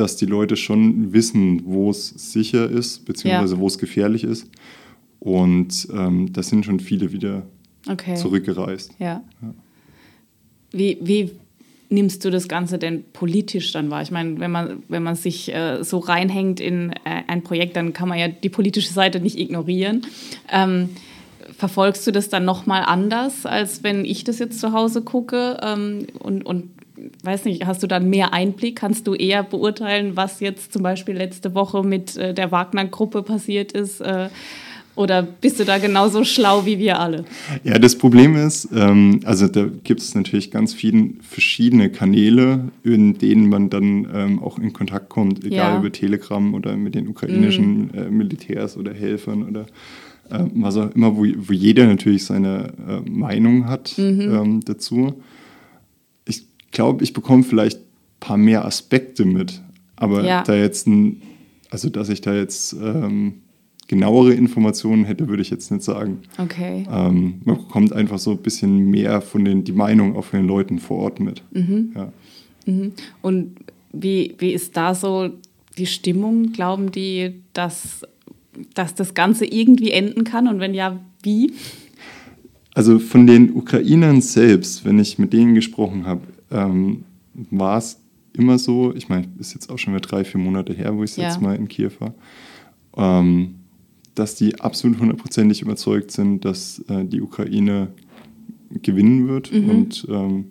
[0.00, 3.60] dass die Leute schon wissen, wo es sicher ist, beziehungsweise Ja.
[3.60, 4.48] wo es gefährlich ist.
[5.20, 7.42] Und ähm, da sind schon viele wieder
[7.88, 8.14] Okay.
[8.14, 8.92] zurückgereist.
[8.98, 9.22] Ja.
[10.70, 11.30] Wie, wie
[11.88, 14.02] nimmst du das Ganze denn politisch dann wahr?
[14.02, 17.92] Ich meine, wenn man, wenn man sich äh, so reinhängt in äh, ein Projekt, dann
[17.92, 20.02] kann man ja die politische Seite nicht ignorieren.
[20.52, 20.90] Ähm,
[21.56, 25.56] verfolgst du das dann nochmal anders, als wenn ich das jetzt zu Hause gucke?
[25.62, 26.70] Ähm, und, und
[27.22, 28.76] weiß nicht, hast du dann mehr Einblick?
[28.76, 33.72] Kannst du eher beurteilen, was jetzt zum Beispiel letzte Woche mit äh, der Wagner-Gruppe passiert
[33.72, 34.00] ist?
[34.00, 34.28] Äh,
[34.94, 37.24] oder bist du da genauso schlau wie wir alle?
[37.62, 43.16] Ja, das Problem ist, ähm, also da gibt es natürlich ganz viele verschiedene Kanäle, in
[43.16, 45.78] denen man dann ähm, auch in Kontakt kommt, egal Ja.
[45.78, 49.66] über Telegram oder mit den ukrainischen äh, Militärs oder Helfern oder
[50.30, 55.14] äh, was auch immer, wo, wo jeder natürlich seine äh, Meinung hat ähm, dazu.
[56.68, 57.84] Ich glaube, ich bekomme vielleicht ein
[58.20, 59.62] paar mehr Aspekte mit,
[59.96, 60.42] aber Ja.
[60.42, 61.22] da jetzt ein,
[61.70, 63.34] also dass ich da jetzt ähm,
[63.88, 66.18] genauere Informationen hätte, würde ich jetzt nicht sagen.
[66.36, 66.86] Okay.
[66.92, 70.46] Ähm, man bekommt einfach so ein bisschen mehr von den, die Meinung auch von den
[70.46, 71.42] Leuten vor Ort mit.
[71.94, 72.12] Ja.
[73.22, 73.56] Und
[73.92, 75.30] wie, wie ist da so
[75.78, 76.52] die Stimmung?
[76.52, 78.02] Glauben die, dass,
[78.74, 80.48] dass das Ganze irgendwie enden kann?
[80.48, 81.52] Und wenn ja, wie?
[82.74, 87.04] Also von den Ukrainern selbst, wenn ich mit denen gesprochen habe, ähm,
[87.50, 88.00] war es
[88.32, 91.16] immer so, ich meine, ist jetzt auch schon wieder drei, vier Monate her, wo ich
[91.16, 91.24] Ja.
[91.24, 92.14] jetzt mal in Kiew war,
[92.96, 93.56] ähm,
[94.14, 97.88] dass die absolut hundertprozentig überzeugt sind, dass äh, die Ukraine
[98.82, 99.70] gewinnen wird Mhm.
[99.70, 100.44] und ähm,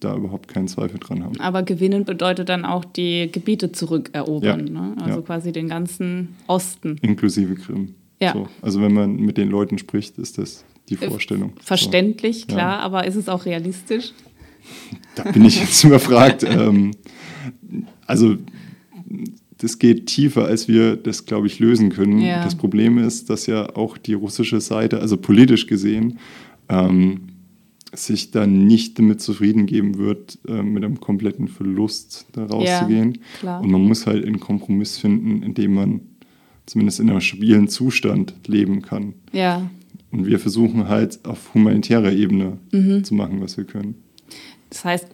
[0.00, 1.40] da überhaupt keinen Zweifel dran haben.
[1.40, 4.66] Aber gewinnen bedeutet dann auch die Gebiete zurückerobern.
[4.66, 4.72] Ja.
[4.72, 4.96] Ne?
[5.00, 5.22] Also Ja.
[5.22, 6.96] quasi den ganzen Osten.
[7.00, 7.94] Inklusive Krim.
[8.20, 8.32] Ja.
[8.34, 8.48] So.
[8.62, 11.52] Also wenn man mit den Leuten spricht, ist das die Äh, Vorstellung.
[11.60, 12.46] Verständlich, Ja.
[12.46, 14.12] klar, aber ist es auch realistisch?
[15.14, 16.44] Da bin ich jetzt überfragt.
[16.44, 16.90] ähm,
[18.06, 18.36] also
[19.58, 22.18] das geht tiefer, als wir das, glaube ich, lösen können.
[22.20, 22.42] Ja.
[22.44, 26.18] Das Problem ist, dass ja auch die russische Seite, also politisch gesehen,
[26.68, 27.20] ähm,
[27.94, 33.18] sich dann nicht damit zufrieden geben wird, äh, mit einem kompletten Verlust da rauszugehen.
[33.38, 33.62] klar.
[33.62, 36.00] Und man muss halt einen Kompromiss finden, in dem man
[36.66, 39.14] zumindest in einem stabilen Zustand leben kann.
[39.32, 39.70] Ja.
[40.10, 43.04] Und wir versuchen halt auf humanitärer Ebene Mhm.
[43.04, 43.94] zu machen, was wir können.
[44.74, 45.06] Das heißt,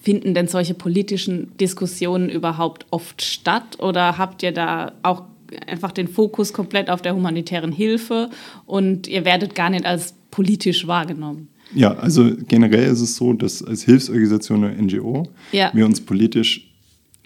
[0.00, 5.24] finden denn solche politischen Diskussionen überhaupt oft statt oder habt ihr da auch
[5.66, 8.30] einfach den Fokus komplett auf der humanitären Hilfe
[8.66, 11.48] und ihr werdet gar nicht als politisch wahrgenommen?
[11.74, 15.70] Ja, also generell ist es so, dass als Hilfsorganisation oder NGO Ja.
[15.74, 16.70] wir uns politisch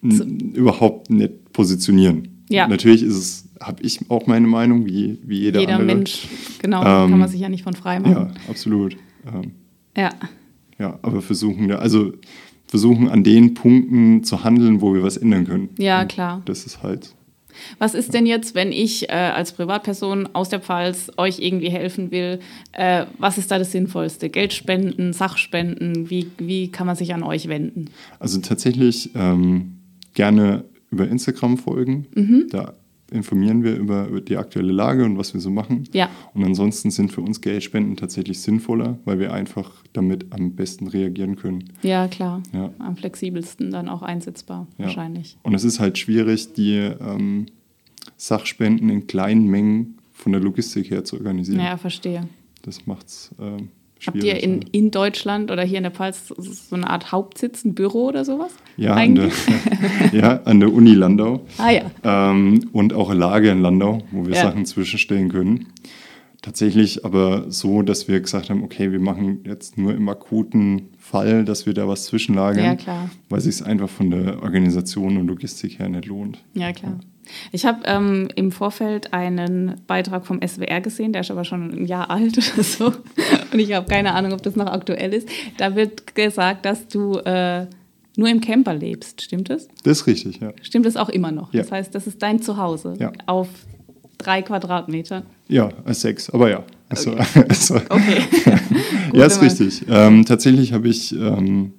[0.03, 2.29] n- überhaupt nicht positionieren.
[2.49, 2.67] Ja.
[2.67, 5.95] Natürlich ist es, habe ich auch meine Meinung, wie, wie jeder, Jeder andere.
[5.97, 6.29] Mensch,
[6.61, 8.13] genau, Ähm, kann man sich ja nicht von frei machen.
[8.13, 8.97] Ja, absolut.
[9.27, 9.53] Ähm,
[9.97, 10.11] Ja.
[10.79, 12.13] Ja, aber versuchen, also
[12.67, 15.69] versuchen an den Punkten zu handeln, wo wir was ändern können.
[15.79, 16.43] Ja, Und klar.
[16.45, 17.15] Das ist halt
[17.79, 22.11] Was ist denn jetzt, wenn ich äh, als Privatperson aus der Pfalz euch irgendwie helfen
[22.11, 22.41] will?
[22.73, 24.29] Äh, was ist da das Sinnvollste?
[24.29, 26.11] Geldspenden, Sachspenden?
[26.11, 27.91] Wie, wie kann man sich an euch wenden?
[28.19, 29.79] Also tatsächlich ähm,
[30.15, 32.07] gerne über Instagram folgen.
[32.15, 32.47] Mhm.
[32.51, 32.75] Da
[33.15, 35.85] informieren wir über, über die aktuelle Lage und was wir so machen.
[35.93, 36.11] Ja.
[36.35, 41.37] Und ansonsten sind für uns Geldspenden tatsächlich sinnvoller, weil wir einfach damit am besten reagieren
[41.37, 41.65] können.
[41.83, 42.43] Ja, klar.
[42.53, 42.71] Ja.
[42.79, 44.85] Am flexibelsten dann auch einsetzbar, Ja.
[44.87, 45.39] wahrscheinlich.
[45.43, 47.47] Und es ist halt schwierig, die ähm,
[48.17, 51.61] Sachspenden in kleinen Mengen von der Logistik her zu organisieren.
[51.61, 52.29] Ja, verstehe.
[52.63, 53.69] Das macht es ähm,
[54.07, 54.69] Habt ihr in, ja.
[54.73, 58.53] in Deutschland oder hier in der Pfalz so eine Art Hauptsitz, ein Büro oder sowas?
[58.77, 60.13] Ja, an der, Eigentlich?
[60.13, 61.45] ja, an der Uni Landau.
[61.59, 61.91] Ah ja.
[62.03, 64.43] Ähm, und auch ein Lager in Landau, wo wir Ja.
[64.43, 65.67] Sachen zwischenstellen können.
[66.43, 71.45] Tatsächlich aber so, dass wir gesagt haben, okay, wir machen jetzt nur im akuten Fall,
[71.47, 73.09] dass wir da was zwischenlagern, Ja, klar.
[73.31, 76.45] weil sich es einfach von der Organisation und Logistik her nicht lohnt.
[76.53, 77.01] Ja, klar.
[77.53, 81.87] Ich habe ähm, im Vorfeld einen Beitrag vom SWR gesehen, der ist aber schon ein
[81.87, 82.87] Jahr alt oder so.
[82.87, 85.29] Und ich habe keine Ahnung, ob das noch aktuell ist.
[85.57, 87.67] Da wird gesagt, dass du äh,
[88.17, 89.23] nur im Camper lebst.
[89.23, 89.69] Stimmt das?
[89.83, 90.53] Das ist richtig, ja.
[90.63, 91.53] Stimmt das auch immer noch?
[91.53, 91.63] Ja.
[91.63, 93.13] Das heißt, das ist dein Zuhause Ja.
[93.27, 93.49] auf
[94.19, 95.25] drei Quadratmetern.
[95.49, 96.65] Ja, sechs, aber ja.
[96.89, 97.13] Also,
[97.49, 98.23] also, Okay.
[99.11, 99.85] Gut, ja, ist richtig.
[99.89, 101.73] Ähm, tatsächlich habe ich ähm,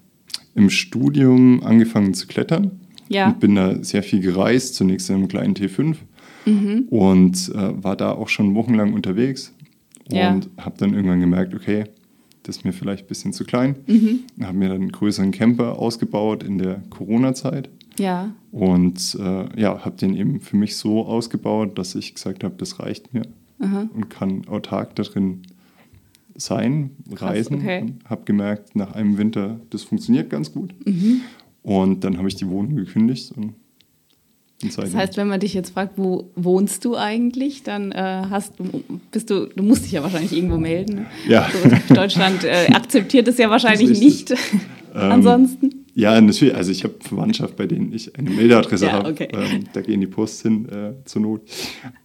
[0.55, 2.79] im Studium angefangen zu klettern.
[3.09, 3.27] Ja.
[3.29, 5.95] Und bin da sehr viel gereist, zunächst in einem kleinen T5
[6.47, 6.85] Mhm.
[6.89, 9.51] und äh, war da auch schon wochenlang unterwegs
[10.11, 10.31] Ja.
[10.31, 11.85] und habe dann irgendwann gemerkt, okay,
[12.43, 13.75] das ist mir vielleicht ein bisschen zu klein.
[13.87, 14.19] Mhm.
[14.43, 18.35] Habe mir dann einen größeren Camper ausgebaut in der Corona-Zeit Ja.
[18.51, 22.79] Und äh, ja, habe den eben für mich so ausgebaut, dass ich gesagt habe, das
[22.79, 23.23] reicht mir
[23.59, 23.89] Aha.
[23.95, 25.41] und kann autark da drin
[26.35, 27.55] sein, reisen.
[27.57, 27.85] okay.
[28.09, 30.73] Habe gemerkt, nach einem Winter, das funktioniert ganz gut.
[30.85, 31.21] Mhm.
[31.65, 33.55] Und dann habe ich die Wohnung gekündigt und,
[34.61, 38.83] Das heißt, wenn man dich jetzt fragt, wo wohnst du eigentlich, dann äh, hast du,
[39.11, 40.93] bist du, du musst dich ja wahrscheinlich irgendwo melden.
[40.95, 41.05] ne?
[41.27, 41.47] Ja.
[41.87, 44.33] So, Deutschland äh, akzeptiert es ja wahrscheinlich Das nicht.
[44.97, 45.83] Ähm, Ansonsten.
[45.93, 46.55] Ja, natürlich.
[46.55, 49.09] Also ich habe Verwandtschaft, bei denen ich eine Meldeadresse Ja, habe.
[49.09, 49.27] okay.
[49.33, 51.41] Ähm, da gehen die Post hin äh, zur Not.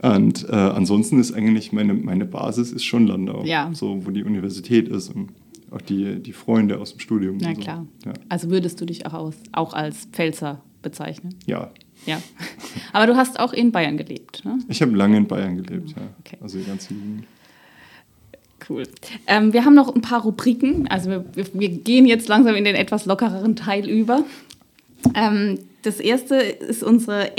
[0.03, 3.44] Und äh, ansonsten ist eigentlich meine, meine Basis ist schon Landau.
[3.44, 3.70] Ja.
[3.73, 5.29] So, wo die Universität ist und
[5.70, 7.38] auch die, die Freunde aus dem Studium.
[7.40, 7.61] Na so.
[7.61, 7.87] klar.
[8.04, 8.12] Ja.
[8.28, 11.35] Also würdest du dich auch, aus, auch als Pfälzer bezeichnen?
[11.46, 11.70] ja.
[12.06, 12.20] Ja.
[12.94, 14.59] Aber du hast auch in Bayern gelebt, ne?
[14.68, 16.02] Ich habe lange in Bayern gelebt, ja.
[16.20, 16.38] Okay.
[16.40, 17.24] Also die ganze Jugend.
[18.68, 18.85] Cool.
[19.26, 20.87] Ähm, wir haben noch ein paar Rubriken.
[20.88, 24.24] Also wir, wir, gehen jetzt langsam in den etwas lockereren Teil über.
[25.14, 27.37] Ähm, das erste ist unsere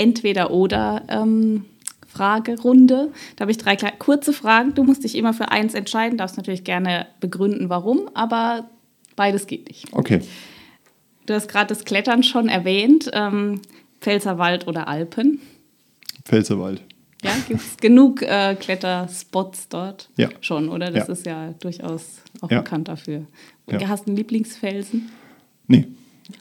[2.12, 3.10] Entweder-Oder-Fragerunde.
[3.36, 4.74] da habe ich drei kurze Fragen.
[4.74, 8.68] Du musst dich immer für eins entscheiden, darfst natürlich gerne begründen, warum, aber
[9.16, 9.92] beides geht nicht.
[9.92, 10.20] Okay.
[11.26, 13.10] Du hast gerade das Klettern schon erwähnt.
[13.12, 13.60] Ähm,
[14.00, 15.40] Pfälzerwald oder Alpen.
[16.24, 16.82] Pfälzerwald.
[17.22, 20.08] Ja, gibt es genug äh, Kletterspots dort?
[20.16, 20.28] Ja.
[20.40, 20.90] Schon, oder?
[20.90, 21.12] Das Ja.
[21.12, 22.58] ist ja durchaus auch Ja.
[22.62, 23.26] bekannt dafür.
[23.70, 23.88] Ja.
[23.88, 25.10] Hast du einen Lieblingsfelsen?
[25.68, 25.86] Nee.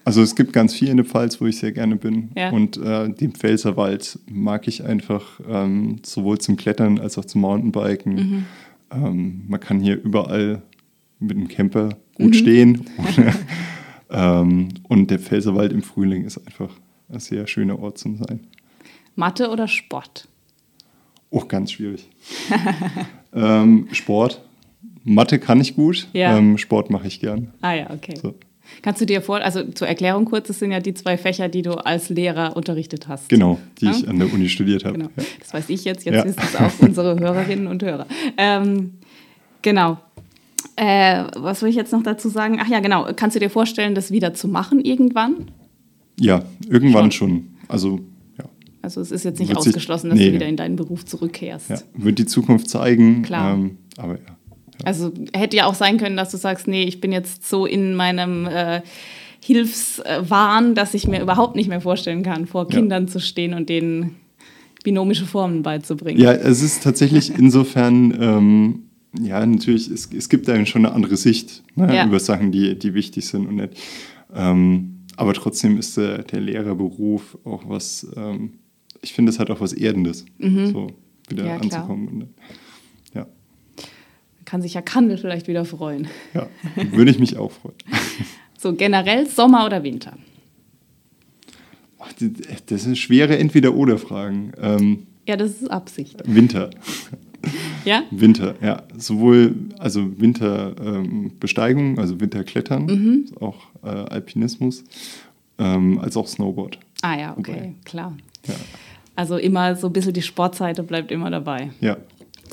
[0.06, 2.32] Also es gibt ganz viel in der Pfalz, wo ich sehr gerne bin.
[2.36, 2.50] Ja.
[2.52, 8.14] Und äh, den Pfälzerwald mag ich einfach ähm, sowohl zum Klettern als auch zum Mountainbiken.
[8.16, 8.46] Mhm.
[8.92, 10.62] Ähm, man kann hier überall
[11.20, 12.24] mit dem Camper Mhm.
[12.26, 12.86] gut stehen.
[14.10, 16.70] ähm, und der Pfälzerwald im Frühling ist einfach
[17.12, 18.42] ein sehr schöner Ort zum Sein.
[19.16, 20.28] Mathe oder Sport?
[21.30, 22.08] Oh, ganz schwierig.
[23.34, 24.42] ähm, Sport.
[25.04, 26.08] Mathe kann ich gut.
[26.14, 26.38] Ja.
[26.38, 27.54] Ähm, Sport mache ich gern.
[27.62, 28.14] Ah ja, okay.
[28.22, 28.36] So.
[28.82, 31.62] Kannst du dir vor, also zur Erklärung kurz, das sind ja die zwei Fächer, die
[31.62, 33.30] du als Lehrer unterrichtet hast.
[33.30, 33.92] Genau, die Ja?
[33.92, 34.98] ich an der Uni studiert habe.
[34.98, 35.10] Genau.
[35.18, 35.24] Ja.
[35.40, 36.26] Das weiß ich jetzt, jetzt Ja.
[36.26, 38.08] wissen es auch unsere Hörerinnen und Hörer.
[38.38, 38.94] Ähm,
[39.62, 39.98] genau.
[40.76, 42.60] Äh, was will ich jetzt noch dazu sagen?
[42.62, 43.08] Ach ja, genau.
[43.16, 45.52] Kannst du dir vorstellen, das wieder zu machen irgendwann?
[46.20, 47.50] Ja, irgendwann schon.
[47.68, 48.00] Also,
[48.38, 48.46] ja.
[48.82, 50.28] Also es ist jetzt nicht Wird ausgeschlossen, dass nee.
[50.30, 51.70] du wieder in deinen Beruf zurückkehrst.
[51.70, 51.78] ja.
[51.96, 53.22] Wird die Zukunft zeigen.
[53.22, 53.54] Klar.
[53.54, 54.38] Ähm, aber ja.
[54.86, 57.96] Also hätte ja auch sein können, dass du sagst, nee, ich bin jetzt so in
[57.96, 58.82] meinem äh,
[59.44, 62.78] Hilfswahn, dass ich mir überhaupt nicht mehr vorstellen kann, vor Ja.
[62.80, 64.16] Kindern zu stehen und denen
[64.84, 66.20] binomische Formen beizubringen.
[66.20, 68.80] Ja, es ist tatsächlich insofern, ähm,
[69.20, 72.06] ja, natürlich, es, es gibt da schon eine andere Sicht ne, Ja.
[72.06, 73.74] über Sachen, die, die wichtig sind und nicht.
[74.34, 78.54] Ähm, aber trotzdem ist der, der Lehrerberuf auch was, ähm,
[79.02, 80.88] ich finde, es hat auch was Erdendes, so
[81.28, 81.50] wieder Mhm.
[81.50, 81.62] Ja, klar.
[81.62, 82.20] anzukommen.
[82.22, 82.26] Ja,
[84.52, 86.10] Kann sich ja Kandel vielleicht wieder freuen.
[86.34, 86.46] ja,
[86.92, 87.76] würde ich mich auch freuen.
[88.60, 90.14] So generell Sommer oder Winter?
[92.68, 94.52] Das sind schwere Entweder-Oder-Fragen.
[94.62, 96.22] Ähm, Ja, das ist Absicht.
[96.26, 96.70] Winter.
[97.86, 98.04] Ja?
[98.12, 98.84] Winter, ja.
[98.96, 103.26] Sowohl also Winterbesteigung, also Winterklettern, Mhm.
[103.40, 104.84] auch äh, Alpinismus,
[105.58, 106.78] ähm, als auch Snowboard.
[107.02, 107.74] Ah ja, okay, Wobei.
[107.84, 108.16] klar.
[108.48, 108.54] Ja.
[109.16, 111.72] Also immer so ein bisschen die Sportseite bleibt immer dabei.
[111.80, 111.98] ja.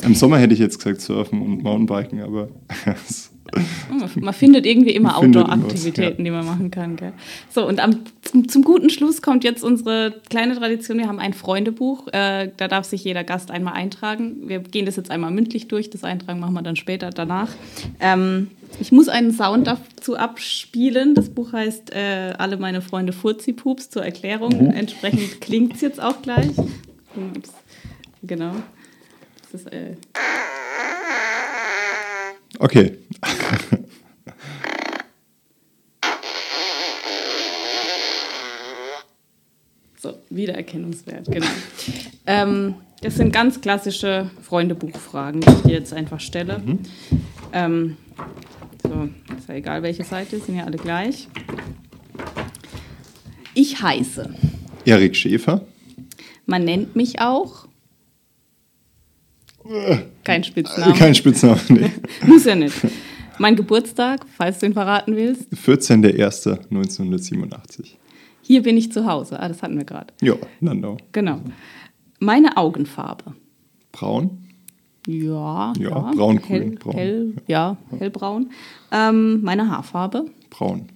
[0.03, 2.49] Im Sommer hätte ich jetzt gesagt Surfen und Mountainbiken, aber
[4.21, 6.97] Man, findet irgendwie immer Outdoor-Aktivitäten, irgendwas, die man machen kann.
[6.97, 7.13] Gell?
[7.51, 10.99] So, und am, zum, zum guten Schluss kommt jetzt unsere kleine Tradition.
[10.99, 12.09] Wir haben ein Freundebuch.
[12.09, 14.49] Äh, da darf sich jeder Gast einmal eintragen.
[14.49, 15.89] Wir gehen das jetzt einmal mündlich durch.
[15.89, 17.51] Das Eintragen machen wir dann später danach.
[18.01, 18.49] Ähm,
[18.81, 21.15] ich muss einen Sound dazu abspielen.
[21.15, 24.53] Das Buch heißt äh, Alle meine Freunde Furzi-Pups zur Erklärung.
[24.53, 26.51] Entsprechend klingt es jetzt auch gleich.
[28.23, 28.53] Genau.
[29.51, 29.97] Das ist, äh,
[32.59, 32.99] okay.
[40.01, 41.47] So, Wiedererkennungswert, genau.
[42.25, 46.63] ähm, das sind ganz klassische Freundebuchfragen, die ich dir jetzt einfach stelle.
[47.53, 47.97] Ähm,
[48.85, 51.27] so, ist ja egal, welche Seite, sind ja alle gleich.
[53.55, 54.35] Ich heiße.
[54.85, 55.67] Erik Schäfer.
[56.47, 57.68] Man nennt mich auch.
[60.25, 60.95] Kein Spitzname.
[60.95, 61.91] Kein Spitzname, nee.
[62.27, 62.75] Muss ja nicht.
[63.39, 65.51] Mein Geburtstag, falls du ihn verraten willst.
[65.53, 67.95] 14.01.1987.
[68.43, 69.39] Hier bin ich zu Hause.
[69.41, 70.13] Ah, das hatten wir gerade.
[70.23, 70.97] Ja, Landau.
[71.13, 71.41] Genau.
[72.19, 73.35] Meine Augenfarbe.
[73.93, 74.45] Braun.
[75.07, 76.95] Ja, Ja, braun, cool, hell, braun.
[76.95, 78.51] Hell, ja, hellbraun.
[78.93, 80.27] Ähm, meine Haarfarbe.
[80.51, 80.89] Braun.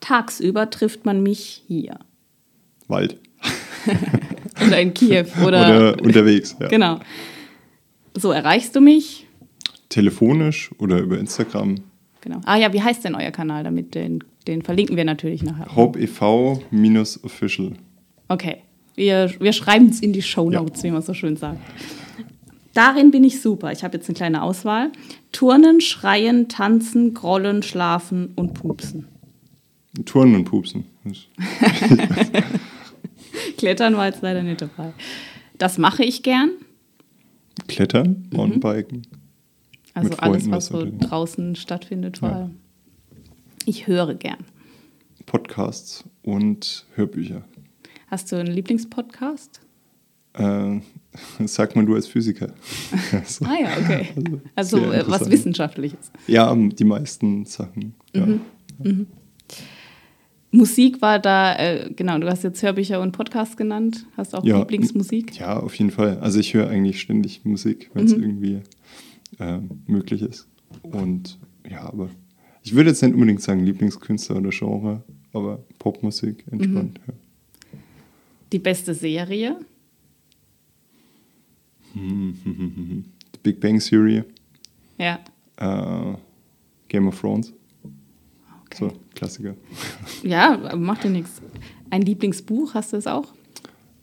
[0.00, 1.98] Tagsüber trifft man mich hier.
[2.88, 3.18] Wald.
[4.64, 5.26] Oder in Kiew.
[5.44, 6.56] Oder, Oder unterwegs.
[6.60, 6.68] Ja.
[6.68, 7.00] Genau.
[8.14, 9.26] So erreichst du mich.
[9.88, 11.76] Telefonisch oder über Instagram.
[12.20, 12.40] genau.
[12.44, 13.62] Ah ja, wie heißt denn euer Kanal?
[13.62, 15.74] Damit den, den verlinken wir natürlich nachher.
[15.76, 16.60] Hope e.V.
[16.70, 17.72] minus official.
[18.28, 18.62] Okay.
[18.96, 20.88] Wir, wir schreiben es in die Show Notes, ja.
[20.88, 21.60] wie man so schön sagt.
[22.72, 23.70] Darin bin ich super.
[23.72, 24.90] Ich habe jetzt eine kleine Auswahl.
[25.32, 29.06] Turnen, Schreien, Tanzen, Grollen, Schlafen und Pupsen.
[30.04, 30.84] Turnen und Pupsen.
[33.56, 34.92] Klettern war jetzt leider nicht dabei.
[35.58, 36.50] Das mache ich gern.
[37.68, 38.36] Klettern, mhm.
[38.36, 39.06] Mountainbiken.
[39.94, 42.56] Also alles, was so draußen stattfindet, vor allem.
[43.64, 44.44] Ich höre gern.
[45.24, 47.44] Podcasts und Hörbücher.
[48.08, 49.60] Hast du einen Lieblingspodcast?
[50.34, 50.80] Äh,
[51.46, 52.48] sag mal du als Physiker.
[53.12, 54.08] also, ah ja, okay.
[54.54, 56.12] Also, also äh, was Wissenschaftliches.
[56.26, 57.94] Ja, die meisten Sachen.
[58.14, 58.26] Ja.
[58.26, 58.40] Mhm.
[58.78, 59.06] Mhm.
[60.50, 64.06] Musik war da, äh, genau, du hast jetzt Hörbücher und Podcasts genannt.
[64.16, 65.38] Hast du auch ja, Lieblingsmusik?
[65.38, 66.18] Ja, auf jeden Fall.
[66.20, 68.22] Also ich höre eigentlich ständig Musik, wenn es mhm.
[68.22, 68.60] irgendwie
[69.38, 70.48] äh, möglich ist.
[70.82, 71.38] Und
[71.68, 72.08] ja, aber
[72.62, 77.00] ich würde jetzt nicht unbedingt sagen Lieblingskünstler oder Genre, aber Popmusik entspannt.
[77.06, 77.12] Mhm.
[77.12, 77.78] Ja.
[78.52, 79.58] Die beste Serie?
[81.94, 84.22] The Big Bang Theory.
[84.98, 85.18] Ja.
[85.60, 86.16] Uh,
[86.88, 87.52] Game of Thrones.
[88.76, 89.54] So, Klassiker.
[90.22, 91.40] Ja, macht ja nichts.
[91.88, 93.32] Ein Lieblingsbuch, hast du es auch?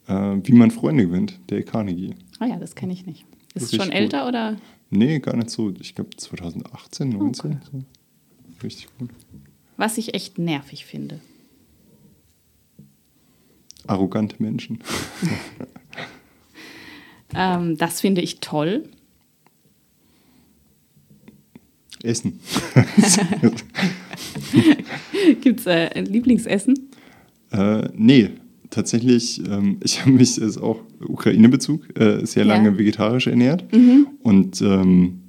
[0.10, 2.16] Uh, Wie man Freunde gewinnt, der Carnegie.
[2.40, 3.26] Ah ja, das kenne ich nicht.
[3.54, 4.30] Ist es schon älter gut.
[4.30, 4.58] oder?
[4.90, 5.72] Nee, gar nicht so.
[5.80, 7.52] Ich glaube 2018, 19.
[7.52, 7.60] Okay.
[7.72, 7.84] So.
[8.64, 9.10] Richtig gut.
[9.78, 11.20] Was ich echt nervig finde.
[13.86, 14.80] Arrogante Menschen.
[17.36, 18.90] ähm, das finde ich toll.
[22.02, 22.40] Essen.
[25.42, 26.76] Gibt es äh, ein Lieblingsessen?
[27.52, 28.30] Äh, nee,
[28.70, 32.78] tatsächlich, ähm, ich habe mich, ist auch Ukraine-Bezug, äh, sehr lange ja.
[32.78, 34.08] vegetarisch ernährt mhm.
[34.22, 35.20] und ähm,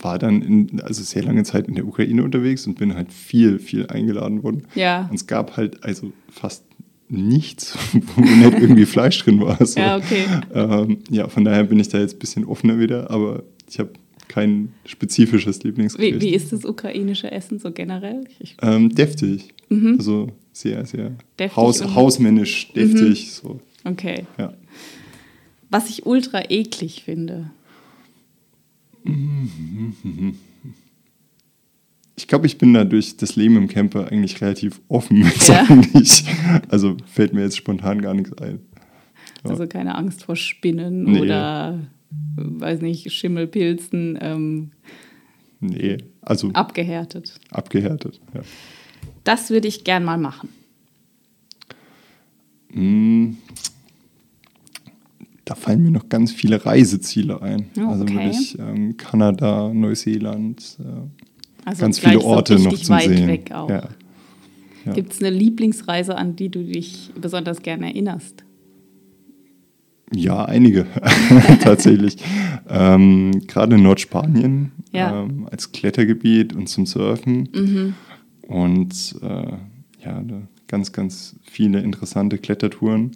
[0.00, 3.58] war dann in, also sehr lange Zeit in der Ukraine unterwegs und bin halt viel,
[3.58, 4.62] viel eingeladen worden.
[4.74, 5.08] Ja.
[5.10, 6.64] Und es gab halt also fast
[7.08, 7.76] nichts,
[8.16, 9.64] wo nicht irgendwie Fleisch drin war.
[9.64, 9.80] So.
[9.80, 10.24] Ja, okay.
[10.54, 13.90] Ähm, ja, von daher bin ich da jetzt ein bisschen offener wieder, aber ich habe
[14.32, 16.16] kein spezifisches Lieblingsgericht.
[16.16, 18.24] Wie, wie, ist das ukrainische Essen so generell?
[18.62, 19.50] Ähm, deftig.
[19.68, 19.96] Mhm.
[19.98, 21.12] Also sehr, sehr
[21.54, 23.26] Haus, hausmännisch, deftig.
[23.26, 23.48] Mhm.
[23.48, 23.60] So.
[23.84, 24.24] Okay.
[24.38, 24.54] Ja.
[25.68, 27.50] Was ich ultra eklig finde.
[32.14, 35.66] Ich glaube, ich bin da durch das Leben im Camper eigentlich relativ offen ja.
[36.00, 36.24] Ich,
[36.68, 38.60] also fällt mir jetzt spontan gar nichts ein.
[39.44, 39.50] Ja.
[39.50, 41.20] Also keine Angst vor Spinnen nee.
[41.20, 41.80] oder,
[42.36, 44.18] weiß nicht, Schimmelpilzen.
[44.20, 44.70] Ähm,
[45.60, 46.50] nee, also.
[46.52, 47.34] Abgehärtet.
[47.50, 48.40] Abgehärtet, ja.
[49.24, 50.48] Das würde ich gern mal machen.
[52.72, 53.36] Hm,
[55.44, 57.66] da fallen mir noch ganz viele Reiseziele ein.
[57.76, 58.18] Oh, also okay.
[58.18, 63.28] Also wirklich ähm, Kanada, Neuseeland, äh, also ganz viele Orte noch weit Sehen.
[63.28, 63.68] Weg auch.
[63.68, 63.88] Ja.
[64.84, 64.92] Ja.
[64.92, 68.44] Gibt es eine Lieblingsreise, an die du dich besonders gerne erinnerst?
[70.14, 70.86] Ja, einige
[71.62, 72.16] tatsächlich.
[72.68, 75.22] ähm, Gerade in Nordspanien ja.
[75.22, 77.48] ähm, als Klettergebiet und zum Surfen.
[77.52, 77.94] Mhm.
[78.42, 80.22] Und äh, ja,
[80.68, 83.12] ganz, ganz viele interessante Klettertouren.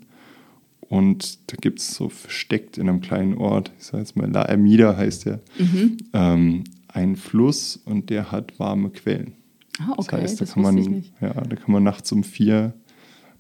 [0.89, 4.43] Und da gibt es so versteckt in einem kleinen Ort, ich sage jetzt mal La
[4.43, 5.97] Ermida heißt der, mhm.
[6.13, 9.33] ähm, einen Fluss und der hat warme Quellen.
[9.79, 12.73] Ah, okay, das heißt, da das kann man, ja, da kann man nachts um vier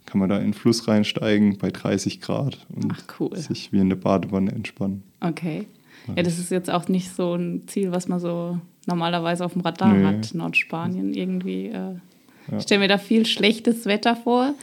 [0.06, 3.36] kann man da in den Fluss reinsteigen bei 30 Grad und cool.
[3.36, 5.02] sich wie in der Badewanne entspannen.
[5.20, 5.66] Okay.
[6.14, 9.62] Ja, das ist jetzt auch nicht so ein Ziel, was man so normalerweise auf dem
[9.62, 10.04] Radar nee.
[10.04, 11.66] hat, Nordspanien irgendwie.
[11.66, 12.56] Äh, ja.
[12.56, 14.54] Ich stelle mir da viel schlechtes Wetter vor.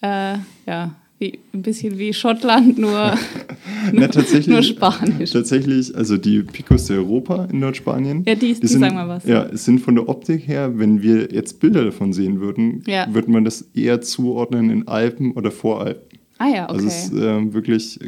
[0.00, 2.90] Äh, ja, wie, ein bisschen wie Schottland, nur,
[3.92, 5.30] Na, tatsächlich, nur Spanisch.
[5.30, 8.22] Tatsächlich, also die Picos de Europa in Nordspanien.
[8.26, 9.24] Ja, die, die, die sind, sagen mal was.
[9.24, 13.12] Ja, es sind von der Optik her, wenn wir jetzt Bilder davon sehen würden, ja.
[13.12, 16.18] würde man das eher zuordnen in Alpen oder Voralpen.
[16.38, 16.74] Ah ja, okay.
[16.74, 17.98] Also es ist ähm, wirklich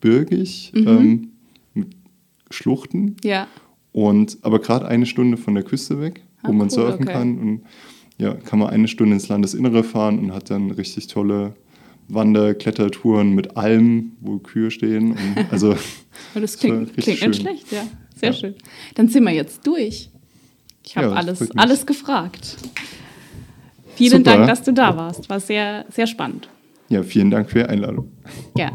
[0.00, 0.88] gebirgig mhm.
[0.88, 1.28] ähm,
[1.72, 1.88] mit
[2.50, 3.16] Schluchten.
[3.24, 3.46] Ja.
[3.92, 7.12] Und aber gerade eine Stunde von der Küste weg, wo ah, man cool, surfen okay.
[7.12, 7.38] kann.
[7.38, 7.62] Und
[8.18, 11.54] ja, kann man eine Stunde ins Landesinnere fahren und hat dann richtig tolle
[12.14, 15.12] Wanderklettertouren mit Almen, wo Kühe stehen.
[15.12, 15.76] Und also,
[16.34, 17.84] das klingt, klingt nicht schlecht, ja.
[18.16, 18.36] Sehr ja.
[18.36, 18.54] schön.
[18.94, 20.10] Dann sind wir jetzt durch.
[20.84, 22.56] Ich habe ja, alles, alles gefragt.
[23.94, 24.36] Vielen Super.
[24.36, 25.28] Dank, dass du da warst.
[25.28, 26.48] War sehr, sehr spannend.
[26.88, 28.10] Ja, vielen Dank für die Einladung.
[28.56, 28.72] Ja.